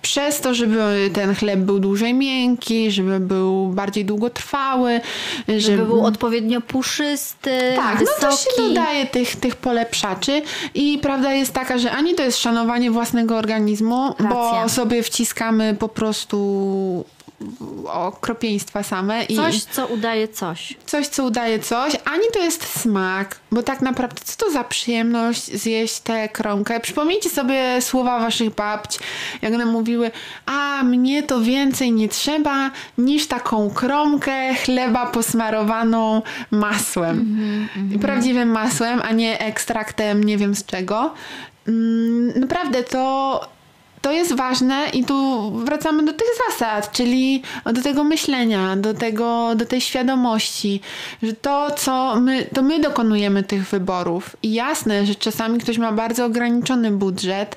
przez 0.03 0.41
to, 0.41 0.55
żeby 0.55 1.11
ten 1.13 1.35
chleb 1.35 1.61
był 1.61 1.79
dłużej 1.79 2.15
miękki, 2.15 2.91
żeby 2.91 3.21
był 3.21 3.69
bardziej 3.69 4.05
długotrwały, 4.05 5.01
żeby, 5.49 5.61
Żeby 5.61 5.85
był 5.87 6.07
odpowiednio 6.07 6.61
puszysty, 6.61 7.59
tak, 7.77 7.99
wysoki. 7.99 8.21
no 8.23 8.31
to 8.31 8.37
się 8.37 8.51
dodaje 8.69 9.07
tych, 9.07 9.37
tych 9.37 9.57
polepszaczy 9.57 10.43
i 10.75 10.99
prawda 11.03 11.33
jest 11.33 11.53
taka, 11.53 11.79
że 11.79 11.91
ani 11.91 12.15
to 12.15 12.23
jest 12.23 12.39
szanowanie 12.39 12.91
własnego 12.91 13.37
organizmu, 13.37 14.15
Racja. 14.19 14.63
bo 14.63 14.69
sobie 14.69 15.03
wciskamy 15.03 15.77
po 15.79 15.89
prostu 15.89 17.05
okropieństwa 17.87 18.83
same 18.83 19.25
i 19.25 19.37
Coś, 19.37 19.63
co 19.65 19.87
udaje 19.87 20.29
coś. 20.29 20.75
coś, 20.87 21.07
co 21.07 21.25
udaje 21.25 21.59
coś, 21.59 21.97
ani 22.05 22.25
to 22.33 22.39
jest 22.39 22.81
smak, 22.81 23.41
bo 23.53 23.63
tak 23.63 23.81
naprawdę 23.83 24.21
co 24.25 24.37
to 24.45 24.51
za 24.53 24.65
przyjemność 24.65 25.45
zjeść 25.45 26.01
tę 26.01 26.29
kromkę? 26.29 26.81
Przypomnijcie 26.81 27.31
sobie 27.31 27.83
słowa 27.83 28.19
waszych 28.21 28.55
babć, 28.55 28.99
jak 29.43 29.55
one 29.55 29.67
mówiły, 29.67 30.11
a 30.47 30.83
mnie 30.83 31.23
to 31.23 31.41
więcej 31.41 31.93
nie 31.93 32.09
trzeba 32.09 32.71
niż 32.99 33.27
taką 33.27 33.71
kromkę 33.71 34.55
chleba 34.55 35.07
posmarowaną 35.07 36.23
masłem. 36.51 37.37
Prawdziwym 38.01 38.49
masłem, 38.49 39.01
a 39.05 39.13
nie 39.13 39.39
ekstraktem 39.41 40.25
nie 40.25 40.39
wiem 40.39 40.55
z 40.55 40.65
czego. 40.65 41.15
Mm, 41.69 42.41
Naprawdę 42.41 42.83
to 42.83 43.41
to 44.03 44.13
jest 44.13 44.35
ważne 44.35 44.87
i 44.93 45.05
tu 45.05 45.51
wracamy 45.51 46.05
do 46.05 46.13
tych 46.13 46.29
zasad, 46.49 46.93
czyli 46.93 47.43
do 47.65 47.83
tego 47.83 48.05
myślenia, 48.05 48.77
do, 48.77 48.95
tego, 48.95 49.55
do 49.55 49.67
tej 49.67 49.81
świadomości, 49.81 50.81
że 51.23 51.33
to, 51.33 51.71
co 51.71 52.21
my, 52.21 52.47
to 52.55 52.63
my 52.63 52.81
dokonujemy 52.81 53.43
tych 53.43 53.69
wyborów. 53.69 54.37
I 54.43 54.53
jasne, 54.53 55.07
że 55.07 55.15
czasami 55.15 55.59
ktoś 55.59 55.79
ma 55.79 55.93
bardzo 55.93 56.25
ograniczony 56.25 56.91
budżet 56.91 57.57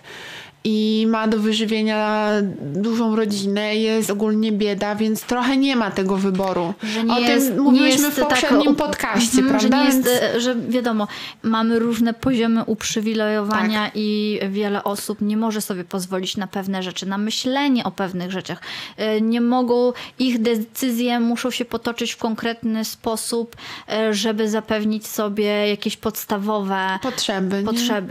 i 0.68 1.06
ma 1.10 1.28
do 1.28 1.40
wyżywienia 1.40 2.30
dużą 2.62 3.16
rodzinę, 3.16 3.76
jest 3.76 4.10
ogólnie 4.10 4.52
bieda, 4.52 4.96
więc 4.96 5.22
trochę 5.22 5.58
nie 5.58 5.76
ma 5.76 5.92
tego 5.92 6.18
wyboru. 6.18 6.74
Że 6.84 7.04
nie 7.04 7.14
o 7.14 7.20
jest, 7.20 7.48
tym 7.56 7.76
jest 7.76 8.06
w 8.08 8.20
poprzednim 8.20 8.76
tak, 8.76 8.88
podcaście, 8.88 9.38
Mhm, 9.42 9.50
prawda? 9.60 9.78
Że, 9.78 9.84
nie 9.84 9.86
jest, 9.86 10.22
Więc- 10.34 10.44
że 10.44 10.56
wiadomo, 10.70 11.08
mamy 11.44 11.80
różne 11.80 12.14
poziomy 12.14 12.64
uprzywilejowania 12.64 13.84
Tak. 13.86 13.92
i 13.96 14.40
wiele 14.50 14.84
osób 14.84 15.22
nie 15.22 15.38
może 15.38 15.62
sobie 15.62 15.84
pozwolić 15.84 16.38
na 16.38 16.48
pewne 16.48 16.84
rzeczy, 16.84 17.06
na 17.06 17.18
myślenie 17.18 17.84
o 17.84 17.92
pewnych 17.92 18.32
rzeczach. 18.32 18.62
E, 18.98 19.22
Nie 19.22 19.42
mogą, 19.42 19.94
ich 20.20 20.42
decyzje 20.42 21.20
muszą 21.20 21.52
się 21.52 21.66
potoczyć 21.66 22.12
w 22.12 22.18
konkretny 22.18 22.86
sposób, 22.86 23.56
e, 23.90 24.14
żeby 24.14 24.50
zapewnić 24.50 25.08
sobie 25.08 25.46
jakieś 25.70 25.98
podstawowe 25.98 27.00
Potrzeby. 27.02 27.64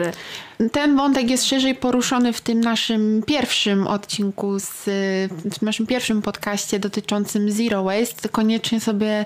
nie? 0.07 0.13
Ten 0.73 0.97
wątek 0.97 1.31
jest 1.31 1.45
szerzej 1.45 1.75
poruszony 1.75 2.33
w 2.33 2.41
tym 2.41 2.61
naszym 2.61 3.23
pierwszym 3.27 3.87
odcinku, 3.87 4.59
z, 4.59 4.83
w 5.59 5.63
naszym 5.63 5.87
pierwszym 5.87 6.23
podcaście 6.23 6.79
dotyczącym 6.79 7.51
Zero 7.51 7.85
Waste. 7.85 8.29
Koniecznie 8.29 8.81
sobie 8.81 9.25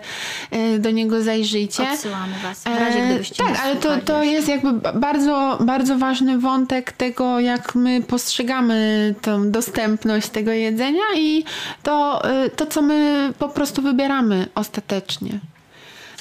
e, 0.51 0.79
do 0.79 0.91
niego 0.91 1.23
zajrzyjcie. 1.23 1.91
Odsyłamy 1.93 2.35
was, 2.43 2.63
w 2.63 2.67
razie 2.67 2.99
E, 2.99 3.07
gdybyście 3.07 3.45
nie 3.45 3.51
tak, 3.51 3.61
ale 3.65 3.77
to, 3.77 3.97
to 4.05 4.23
jest 4.23 4.49
jakby 4.49 4.73
ba- 4.73 4.93
bardzo, 4.93 5.59
bardzo 5.61 5.99
ważny 5.99 6.39
wątek 6.39 6.93
tego, 6.93 7.41
jak 7.41 7.75
my 7.75 8.03
postrzegamy 8.03 9.15
tą 9.23 9.51
dostępność 9.51 10.29
tego 10.29 10.53
jedzenia 10.53 11.05
i 11.17 11.45
to, 11.83 12.25
e, 12.31 12.51
to 12.51 12.67
co 12.67 12.83
my 12.83 13.33
po 13.39 13.49
prostu 13.49 13.83
wybieramy 13.83 14.47
ostatecznie. 14.55 15.39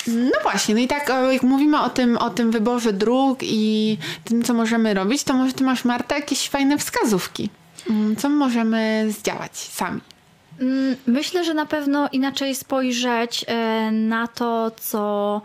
No 0.07 0.39
właśnie, 0.43 0.75
no 0.75 0.81
i 0.81 0.87
tak 0.87 1.09
e, 1.09 1.33
jak 1.33 1.43
mówimy 1.43 1.81
o 1.81 1.89
tym, 1.89 2.17
o 2.17 2.29
tym 2.29 2.51
wyborze 2.51 2.93
dróg 2.93 3.39
i 3.41 3.97
tym, 4.23 4.43
co 4.43 4.53
możemy 4.53 4.93
robić, 4.93 5.23
to 5.23 5.33
może 5.33 5.53
ty 5.53 5.63
masz, 5.63 5.85
Marta, 5.85 6.15
jakieś 6.15 6.49
fajne 6.49 6.77
wskazówki. 6.77 7.49
Mm, 7.89 8.15
Co 8.15 8.29
możemy 8.29 9.05
zdziałać 9.09 9.57
sami? 9.57 10.01
Mm, 10.61 10.95
Myślę, 11.07 11.43
że 11.45 11.53
na 11.53 11.65
pewno 11.65 12.09
inaczej 12.11 12.55
spojrzeć 12.55 13.45
e, 13.47 13.91
na 13.91 14.27
to, 14.27 14.71
co, 14.81 15.41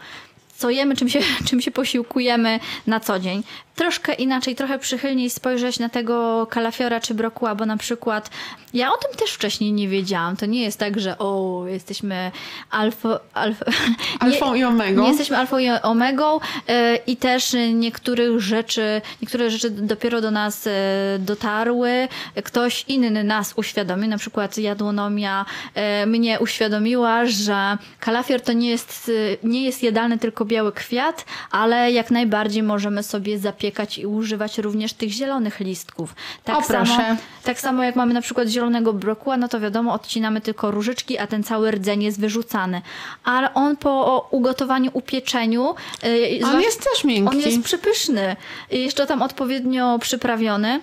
co 0.56 0.70
jemy, 0.70 0.96
czym 0.96 1.08
się, 1.08 1.20
czym 1.48 1.60
się 1.60 1.70
posiłkujemy 1.70 2.60
na 2.86 3.00
co 3.00 3.18
dzień. 3.18 3.42
Troszkę 3.76 4.14
inaczej, 4.14 4.54
trochę 4.56 4.78
przychylniej 4.78 5.30
spojrzeć 5.30 5.78
na 5.78 5.88
tego 5.88 6.46
kalafiora 6.50 7.00
czy 7.00 7.14
brokuła, 7.14 7.54
bo 7.54 7.66
na 7.66 7.76
przykład 7.76 8.30
ja 8.74 8.92
o 8.92 8.96
tym 8.96 9.18
też 9.18 9.30
wcześniej 9.30 9.72
nie 9.72 9.88
wiedziałam. 9.88 10.36
To 10.36 10.46
nie 10.46 10.62
jest 10.62 10.78
tak, 10.78 11.00
że 11.00 11.18
o, 11.18 11.62
jesteśmy 11.66 12.30
alfa 12.70 13.08
nie- 13.46 14.18
Alfą 14.20 14.54
i 14.54 14.64
omegą. 14.64 15.02
Nie 15.02 15.08
jesteśmy 15.08 15.36
alfą 15.38 15.58
i 15.58 15.68
omegą 15.70 16.40
e, 16.68 16.96
i 16.96 17.16
też 17.16 17.56
niektórych 17.74 18.40
rzeczy, 18.40 19.00
niektóre 19.22 19.50
rzeczy 19.50 19.70
dopiero 19.70 20.20
do 20.20 20.30
nas 20.30 20.66
e, 20.66 20.70
dotarły. 21.18 22.08
Ktoś 22.44 22.84
inny 22.88 23.24
nas 23.24 23.52
uświadomił, 23.56 24.08
na 24.08 24.18
przykład 24.18 24.58
jadłonomia 24.58 25.44
e, 25.74 26.06
mnie 26.06 26.40
uświadomiła, 26.40 27.26
że 27.26 27.78
kalafior 28.00 28.40
to 28.40 28.52
nie 28.52 28.70
jest, 28.70 29.10
nie 29.42 29.64
jest 29.64 29.82
jadalny 29.82 30.18
tylko 30.18 30.44
biały 30.44 30.72
kwiat, 30.72 31.24
ale 31.50 31.92
jak 31.92 32.10
najbardziej 32.10 32.62
możemy 32.62 33.02
sobie 33.02 33.38
zapiekać 33.62 33.98
i 33.98 34.06
używać 34.06 34.58
również 34.58 34.92
tych 34.92 35.10
zielonych 35.10 35.60
listków. 35.60 36.14
Tak 36.44 36.56
O, 36.58 36.62
samo, 36.62 36.84
proszę. 36.84 37.16
tak 37.44 37.60
samo 37.60 37.82
jak 37.84 37.96
mamy 37.96 38.14
na 38.14 38.20
przykład 38.20 38.48
zielonego 38.48 38.92
brokuła, 38.92 39.36
no 39.36 39.48
to 39.48 39.60
wiadomo, 39.60 39.92
odcinamy 39.92 40.40
tylko 40.40 40.70
różyczki, 40.70 41.18
a 41.18 41.26
ten 41.26 41.42
cały 41.42 41.70
rdzeń 41.70 42.02
jest 42.02 42.20
wyrzucany. 42.20 42.82
Ale 43.24 43.54
on 43.54 43.76
po 43.76 44.28
ugotowaniu, 44.30 44.90
upieczeniu... 44.94 45.74
yy, 46.02 46.46
On 46.46 46.60
jest 46.60 46.84
też 46.92 47.04
miękki. 47.04 47.36
On 47.36 47.42
jest 47.42 47.62
przepyszny. 47.62 48.36
Jeszcze 48.70 49.06
tam 49.06 49.22
odpowiednio 49.22 49.98
przyprawiony. 49.98 50.80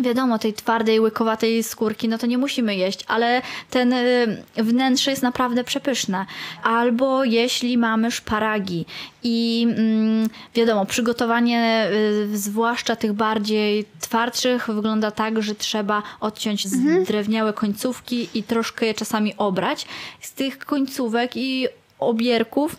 Wiadomo, 0.00 0.38
tej 0.38 0.54
twardej, 0.54 1.00
łykowatej 1.00 1.62
skórki, 1.62 2.08
no 2.08 2.18
to 2.18 2.26
nie 2.26 2.38
musimy 2.38 2.76
jeść, 2.76 3.04
ale 3.08 3.42
ten 3.70 3.92
y, 3.92 4.42
wnętrze 4.56 5.10
jest 5.10 5.22
naprawdę 5.22 5.64
przepyszne. 5.64 6.26
Albo 6.62 7.24
jeśli 7.24 7.78
mamy 7.78 8.10
szparagi 8.10 8.86
i 9.22 9.66
mm, 9.68 10.28
wiadomo, 10.54 10.86
przygotowanie 10.86 11.90
y, 12.32 12.38
zwłaszcza 12.38 12.96
tych 12.96 13.12
bardziej 13.12 13.84
twardszych 14.00 14.70
wygląda 14.70 15.10
tak, 15.10 15.42
że 15.42 15.54
trzeba 15.54 16.02
odciąć 16.20 16.68
zdrewniałe 16.68 17.52
końcówki 17.52 18.28
i 18.34 18.42
troszkę 18.42 18.86
je 18.86 18.94
czasami 18.94 19.36
obrać. 19.36 19.86
Z 20.20 20.32
tych 20.32 20.58
końcówek 20.58 21.36
i 21.36 21.68
obierków 22.00 22.76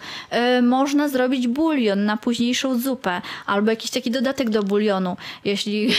y, 0.57 0.61
można 0.61 1.07
zrobić 1.07 1.47
bulion 1.47 2.05
na 2.05 2.17
późniejszą 2.17 2.79
zupę 2.79 3.21
albo 3.45 3.69
jakiś 3.71 3.91
taki 3.91 4.11
dodatek 4.11 4.49
do 4.49 4.63
bulionu, 4.63 5.17
jeśli 5.45 5.89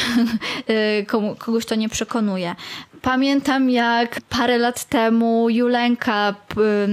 y, 0.70 1.06
komu, 1.10 1.36
kogoś 1.38 1.66
to 1.66 1.74
nie 1.74 1.88
przekonuje. 1.88 2.54
Pamiętam, 3.02 3.70
jak 3.70 4.20
parę 4.28 4.58
lat 4.58 4.84
temu 4.84 5.50
Julenka 5.50 6.34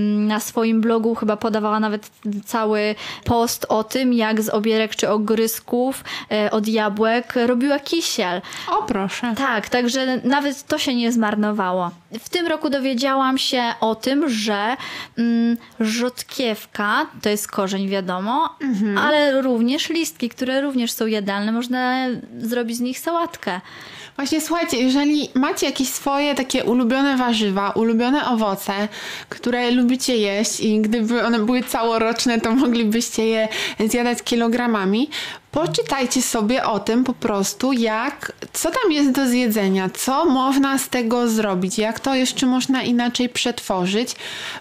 na 0.06 0.40
swoim 0.40 0.82
blogu 0.82 1.16
chyba 1.16 1.38
podawała 1.38 1.80
nawet 1.80 2.12
cały 2.46 2.96
post 3.24 3.66
o 3.70 3.84
tym, 3.84 4.14
jak 4.14 4.42
z 4.42 4.50
obierek 4.50 4.96
czy 4.96 5.10
ogryzków 5.10 6.04
y, 6.48 6.52
od 6.52 6.68
jabłek 6.68 7.34
robiła 7.46 7.80
kisiel. 7.80 8.42
O 8.72 8.84
proszę. 8.84 9.34
Tak, 9.38 9.70
także 9.70 10.22
nawet 10.24 10.64
to 10.64 10.78
się 10.78 10.96
nie 10.96 11.12
zmarnowało. 11.12 11.92
W 12.20 12.30
tym 12.30 12.48
roku 12.48 12.70
dowiedziałam 12.70 13.38
się 13.38 13.64
o 13.80 13.96
tym, 13.96 14.30
że 14.30 14.76
mm, 15.18 15.58
rzodkiewka 15.80 17.08
to 17.22 17.30
jest 17.30 17.48
korzeń, 17.52 17.88
wiadomo, 17.88 18.58
ale 18.98 19.42
również 19.42 19.90
listki, 19.90 20.30
które 20.30 20.62
również 20.62 20.92
są 20.92 21.06
jadalne. 21.06 21.52
Można 21.52 22.06
zrobić 22.40 22.78
z 22.78 22.82
nich 22.82 23.00
sałatkę. 23.00 23.62
Właśnie 24.20 24.42
słuchajcie, 24.42 24.78
jeżeli 24.78 25.30
macie 25.36 25.66
jakieś 25.66 25.90
swoje 25.90 26.36
takie 26.36 26.64
ulubione 26.64 27.18
warzywa, 27.18 27.70
ulubione 27.70 28.30
owoce, 28.30 28.88
które 29.30 29.49
lubicie 29.72 30.18
jeść 30.18 30.60
i 30.60 30.82
gdyby 30.82 31.24
one 31.24 31.40
były 31.40 31.64
całoroczne, 31.64 32.42
to 32.42 32.52
moglibyście 32.52 33.26
je 33.26 33.48
zjadać 33.80 34.24
kilogramami, 34.24 35.10
poczytajcie 35.52 36.22
sobie 36.22 36.64
o 36.64 36.80
tym 36.80 37.04
po 37.04 37.14
prostu, 37.14 37.74
jak, 37.74 38.32
co 38.54 38.72
tam 38.72 38.92
jest 38.92 39.12
do 39.12 39.28
zjedzenia, 39.28 39.90
co 39.90 40.26
można 40.26 40.78
z 40.78 40.90
tego 40.90 41.30
zrobić, 41.30 41.78
jak 41.78 42.00
to 42.00 42.16
jeszcze 42.16 42.46
można 42.46 42.84
inaczej 42.84 43.30
przetworzyć, 43.30 44.16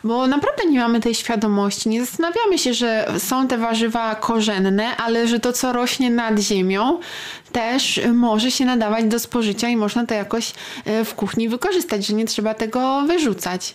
bo 0.04 0.26
naprawdę 0.26 0.66
nie 0.66 0.78
mamy 0.78 1.00
tej 1.00 1.14
świadomości, 1.14 1.88
nie 1.88 2.04
zastanawiamy 2.04 2.58
się, 2.58 2.74
że 2.74 3.12
są 3.18 3.48
te 3.48 3.58
warzywa 3.58 4.14
korzenne, 4.14 4.96
ale 4.96 5.28
że 5.28 5.40
to, 5.40 5.52
co 5.52 5.72
rośnie 5.72 6.10
nad 6.10 6.38
ziemią, 6.38 7.00
też 7.52 8.00
może 8.14 8.50
się 8.50 8.64
nadawać 8.64 9.04
do 9.04 9.18
spożycia 9.18 9.68
i 9.68 9.76
można 9.76 10.06
to 10.06 10.14
jakoś 10.14 10.52
e, 10.84 11.04
w 11.04 11.14
kuchni 11.14 11.48
wykorzystać, 11.48 12.06
że 12.06 12.14
nie 12.14 12.24
trzeba 12.24 12.54
tego 12.54 13.02
wyrzucać. 13.06 13.74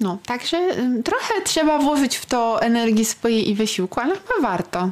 No, 0.00 0.18
także 0.26 0.58
trochę 1.04 1.34
trzeba 1.44 1.78
włożyć 1.78 2.16
w 2.16 2.26
to 2.26 2.62
energii 2.62 3.04
swojej 3.04 3.50
i 3.50 3.54
wysiłku, 3.54 4.00
ale 4.00 4.14
chyba 4.14 4.48
warto. 4.48 4.90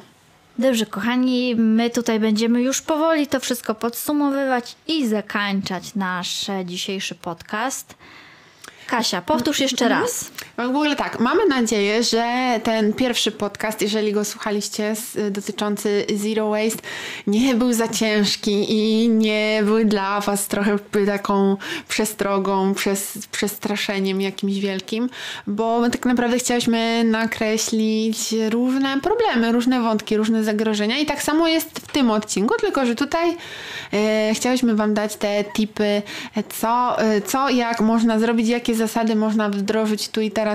Dobrze, 0.59 0.87
kochani, 0.87 1.55
my 1.57 1.91
tutaj 1.91 2.21
będziemy 2.21 2.63
już 2.63 2.83
powoli 2.83 3.27
to 3.27 3.41
wszystko 3.41 3.75
podsumowywać 3.75 4.77
i 4.87 5.09
zakończać 5.09 5.95
nasz 5.95 6.47
dzisiejszy 6.65 7.15
podcast. 7.15 7.95
Kasia, 8.87 9.23
powtórz 9.23 9.61
jeszcze 9.61 9.89
raz. 9.89 10.31
W 10.63 10.69
ogóle 10.69 10.97
tak, 10.97 11.21
mamy 11.21 11.47
nadzieję, 11.47 12.03
że 12.03 12.61
ten 12.63 12.93
pierwszy 12.93 13.33
podcast, 13.33 13.83
jeżeli 13.83 14.13
go 14.13 14.25
słuchaliście, 14.25 14.95
dotyczący 15.31 16.07
Zero 16.15 16.51
Waste, 16.51 16.83
nie 17.27 17.55
był 17.55 17.73
za 17.73 17.89
ciężki 17.89 18.67
i 18.69 19.09
nie 19.09 19.63
był 19.65 19.85
dla 19.85 20.21
Was 20.21 20.47
trochę 20.47 20.79
taką 21.07 21.57
przestrogą, 21.89 22.75
przez, 22.75 23.19
przestraszeniem 23.33 24.21
jakimś 24.21 24.59
wielkim, 24.59 25.11
bo 25.47 25.81
my 25.81 25.91
tak 25.91 26.07
naprawdę 26.07 26.39
chcieliśmy 26.39 27.05
nakreślić 27.05 28.35
różne 28.51 29.01
problemy, 29.01 29.53
różne 29.53 29.81
wątki, 29.81 30.17
różne 30.17 30.45
zagrożenia 30.45 30.99
i 30.99 31.07
tak 31.07 31.23
samo 31.23 31.49
jest 31.49 31.79
w 31.79 31.93
tym 31.93 32.11
odcinku, 32.11 32.55
tylko 32.61 32.87
że 32.87 32.95
tutaj 32.95 33.37
e, 33.93 34.35
chcieliśmy 34.35 34.75
Wam 34.75 34.95
dać 34.95 35.17
te 35.17 35.45
tipy, 35.45 36.03
co, 36.61 37.03
e, 37.03 37.21
co 37.21 37.49
jak 37.49 37.81
można 37.81 38.19
zrobić, 38.19 38.49
jakie 38.49 38.75
zasady 38.75 39.17
można 39.17 39.49
wdrożyć 39.49 40.09
tu 40.09 40.21
i 40.21 40.31
teraz 40.31 40.52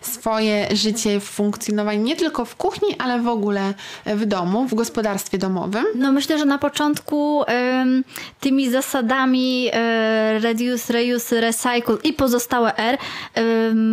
w 0.00 0.06
swoje 0.06 0.76
życie, 0.76 1.20
w 1.20 1.24
funkcjonowanie 1.24 1.98
nie 1.98 2.16
tylko 2.16 2.44
w 2.44 2.56
kuchni, 2.56 2.88
ale 2.98 3.20
w 3.20 3.28
ogóle 3.28 3.74
w 4.06 4.26
domu, 4.26 4.68
w 4.68 4.74
gospodarstwie 4.74 5.38
domowym. 5.38 5.84
No 5.94 6.12
myślę, 6.12 6.38
że 6.38 6.44
na 6.44 6.58
początku 6.58 7.44
ym, 7.82 8.04
tymi 8.40 8.70
zasadami 8.70 9.68
y, 9.68 10.38
reduce, 10.38 10.92
reuse, 10.92 11.40
recycle 11.40 11.96
i 12.04 12.12
pozostałe 12.12 12.76
R 12.76 12.98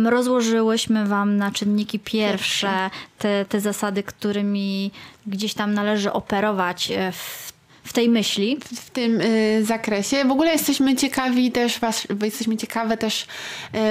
rozłożyłyśmy 0.04 1.06
Wam 1.06 1.36
na 1.36 1.50
czynniki 1.50 1.98
pierwsze 1.98 2.90
te, 3.18 3.44
te 3.44 3.60
zasady, 3.60 4.02
którymi 4.02 4.90
gdzieś 5.26 5.54
tam 5.54 5.74
należy 5.74 6.12
operować 6.12 6.90
y, 6.90 7.12
w 7.12 7.51
w 7.84 7.92
tej 7.92 8.08
myśli. 8.08 8.56
W, 8.56 8.80
w 8.80 8.90
tym 8.90 9.20
y, 9.20 9.64
zakresie. 9.64 10.24
W 10.24 10.30
ogóle 10.30 10.52
jesteśmy 10.52 10.96
ciekawi 10.96 11.52
też, 11.52 11.78
was, 11.78 12.06
jesteśmy 12.22 12.56
ciekawe 12.56 12.96
też 12.96 13.26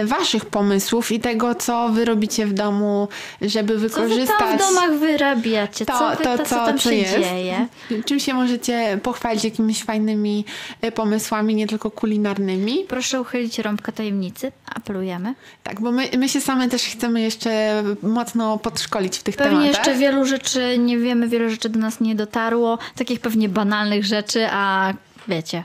y, 0.02 0.06
waszych 0.06 0.46
pomysłów 0.46 1.12
i 1.12 1.20
tego, 1.20 1.56
co 1.56 1.90
wy 1.90 2.06
robicie 2.06 2.46
w 2.46 2.54
domu, 2.54 3.08
żeby 3.42 3.78
wykorzystać... 3.78 4.40
Co 4.40 4.46
wy 4.46 4.58
tam 4.58 4.58
w 4.58 4.62
domach 4.62 5.00
wyrabiacie? 5.00 5.86
To, 5.86 6.00
co, 6.00 6.10
wy, 6.10 6.24
to, 6.24 6.38
to, 6.38 6.46
co 6.46 6.56
tam 6.56 6.80
co 6.80 6.90
się 6.90 6.96
jest. 6.96 7.14
dzieje? 7.14 7.68
Czym 8.06 8.20
się 8.20 8.34
możecie 8.34 9.00
pochwalić 9.04 9.44
jakimiś 9.44 9.84
fajnymi 9.84 10.46
y, 10.86 10.92
pomysłami, 10.92 11.56
nie 11.56 11.68
tylko 11.68 11.92
kulinarnymi? 11.92 12.86
Proszę 12.88 13.22
uchylić 13.22 13.60
rąbkę 13.60 13.92
tajemnicy. 13.92 14.52
Apelujemy. 14.76 15.34
Tak, 15.64 15.82
bo 15.82 15.92
my, 15.92 16.10
my 16.18 16.30
się 16.30 16.42
same 16.42 16.70
też 16.70 16.84
chcemy 16.84 17.22
jeszcze 17.22 17.84
mocno 18.04 18.58
podszkolić 18.58 19.18
w 19.18 19.24
tych 19.24 19.36
Pewnie 19.36 19.52
tematach. 19.60 19.78
jeszcze 19.86 20.00
wielu 20.00 20.26
rzeczy 20.26 20.78
nie 20.78 20.98
wiemy, 20.98 21.28
wiele 21.28 21.50
rzeczy 21.50 21.70
do 21.70 21.80
nas 21.80 22.00
nie 22.00 22.16
dotarło. 22.16 22.78
Takich 22.96 23.20
pewnie 23.20 23.50
banalnych 23.50 24.06
rzeczy, 24.06 24.48
a 24.52 24.94
wiecie, 25.28 25.64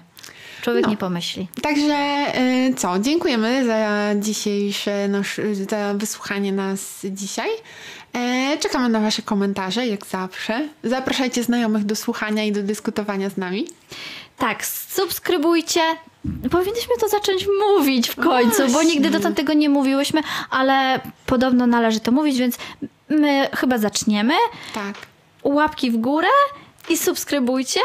człowiek 0.63 0.85
No. 0.85 0.91
nie 0.91 0.97
pomyśli. 0.97 1.49
Także 1.63 2.27
y, 2.71 2.75
co, 2.75 2.99
dziękujemy 2.99 3.67
za 3.67 3.89
dzisiejsze, 4.21 5.09
nasz, 5.09 5.41
za 5.71 5.95
wysłuchanie 5.95 6.53
nas 6.53 6.81
dzisiaj. 7.11 7.49
E, 8.15 8.57
Czekamy 8.61 8.89
na 8.89 9.01
Wasze 9.01 9.23
komentarze, 9.23 9.87
jak 9.87 10.07
zawsze. 10.07 10.69
Zapraszajcie 10.85 11.43
znajomych 11.43 11.85
do 11.85 11.97
słuchania 11.97 12.45
i 12.45 12.53
do 12.53 12.63
dyskutowania 12.63 13.31
z 13.31 13.37
nami. 13.37 13.67
Tak, 14.39 14.67
subskrybujcie. 14.67 15.81
Powinniśmy 16.51 16.95
to 17.01 17.09
zacząć 17.09 17.47
mówić 17.69 18.09
w 18.09 18.17
końcu, 18.17 18.63
bo 18.63 18.69
Właśnie. 18.69 18.91
nigdy 18.95 19.11
dotąd 19.11 19.37
tego 19.37 19.53
nie 19.53 19.69
mówiłyśmy, 19.69 20.21
ale 20.51 21.01
podobno 21.27 21.67
należy 21.67 22.01
to 22.01 22.13
mówić, 22.13 22.39
więc 22.39 22.59
my 23.09 23.49
chyba 23.57 23.79
zaczniemy. 23.79 24.35
Tak. 24.75 24.95
Łapki 25.43 25.91
w 25.91 25.97
górę 25.97 26.29
i 26.89 26.97
subskrybujcie 26.97 27.81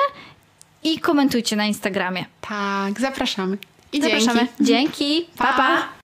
i 0.84 1.00
komentujcie 1.00 1.56
na 1.56 1.66
Instagramie. 1.66 2.26
Tak, 2.42 3.00
zapraszamy. 3.02 3.58
I 3.94 4.02
Zapraszamy. 4.02 4.40
dzięki. 4.40 4.64
Dzięki. 4.66 5.28
Pa, 5.38 5.54
pa. 5.54 6.01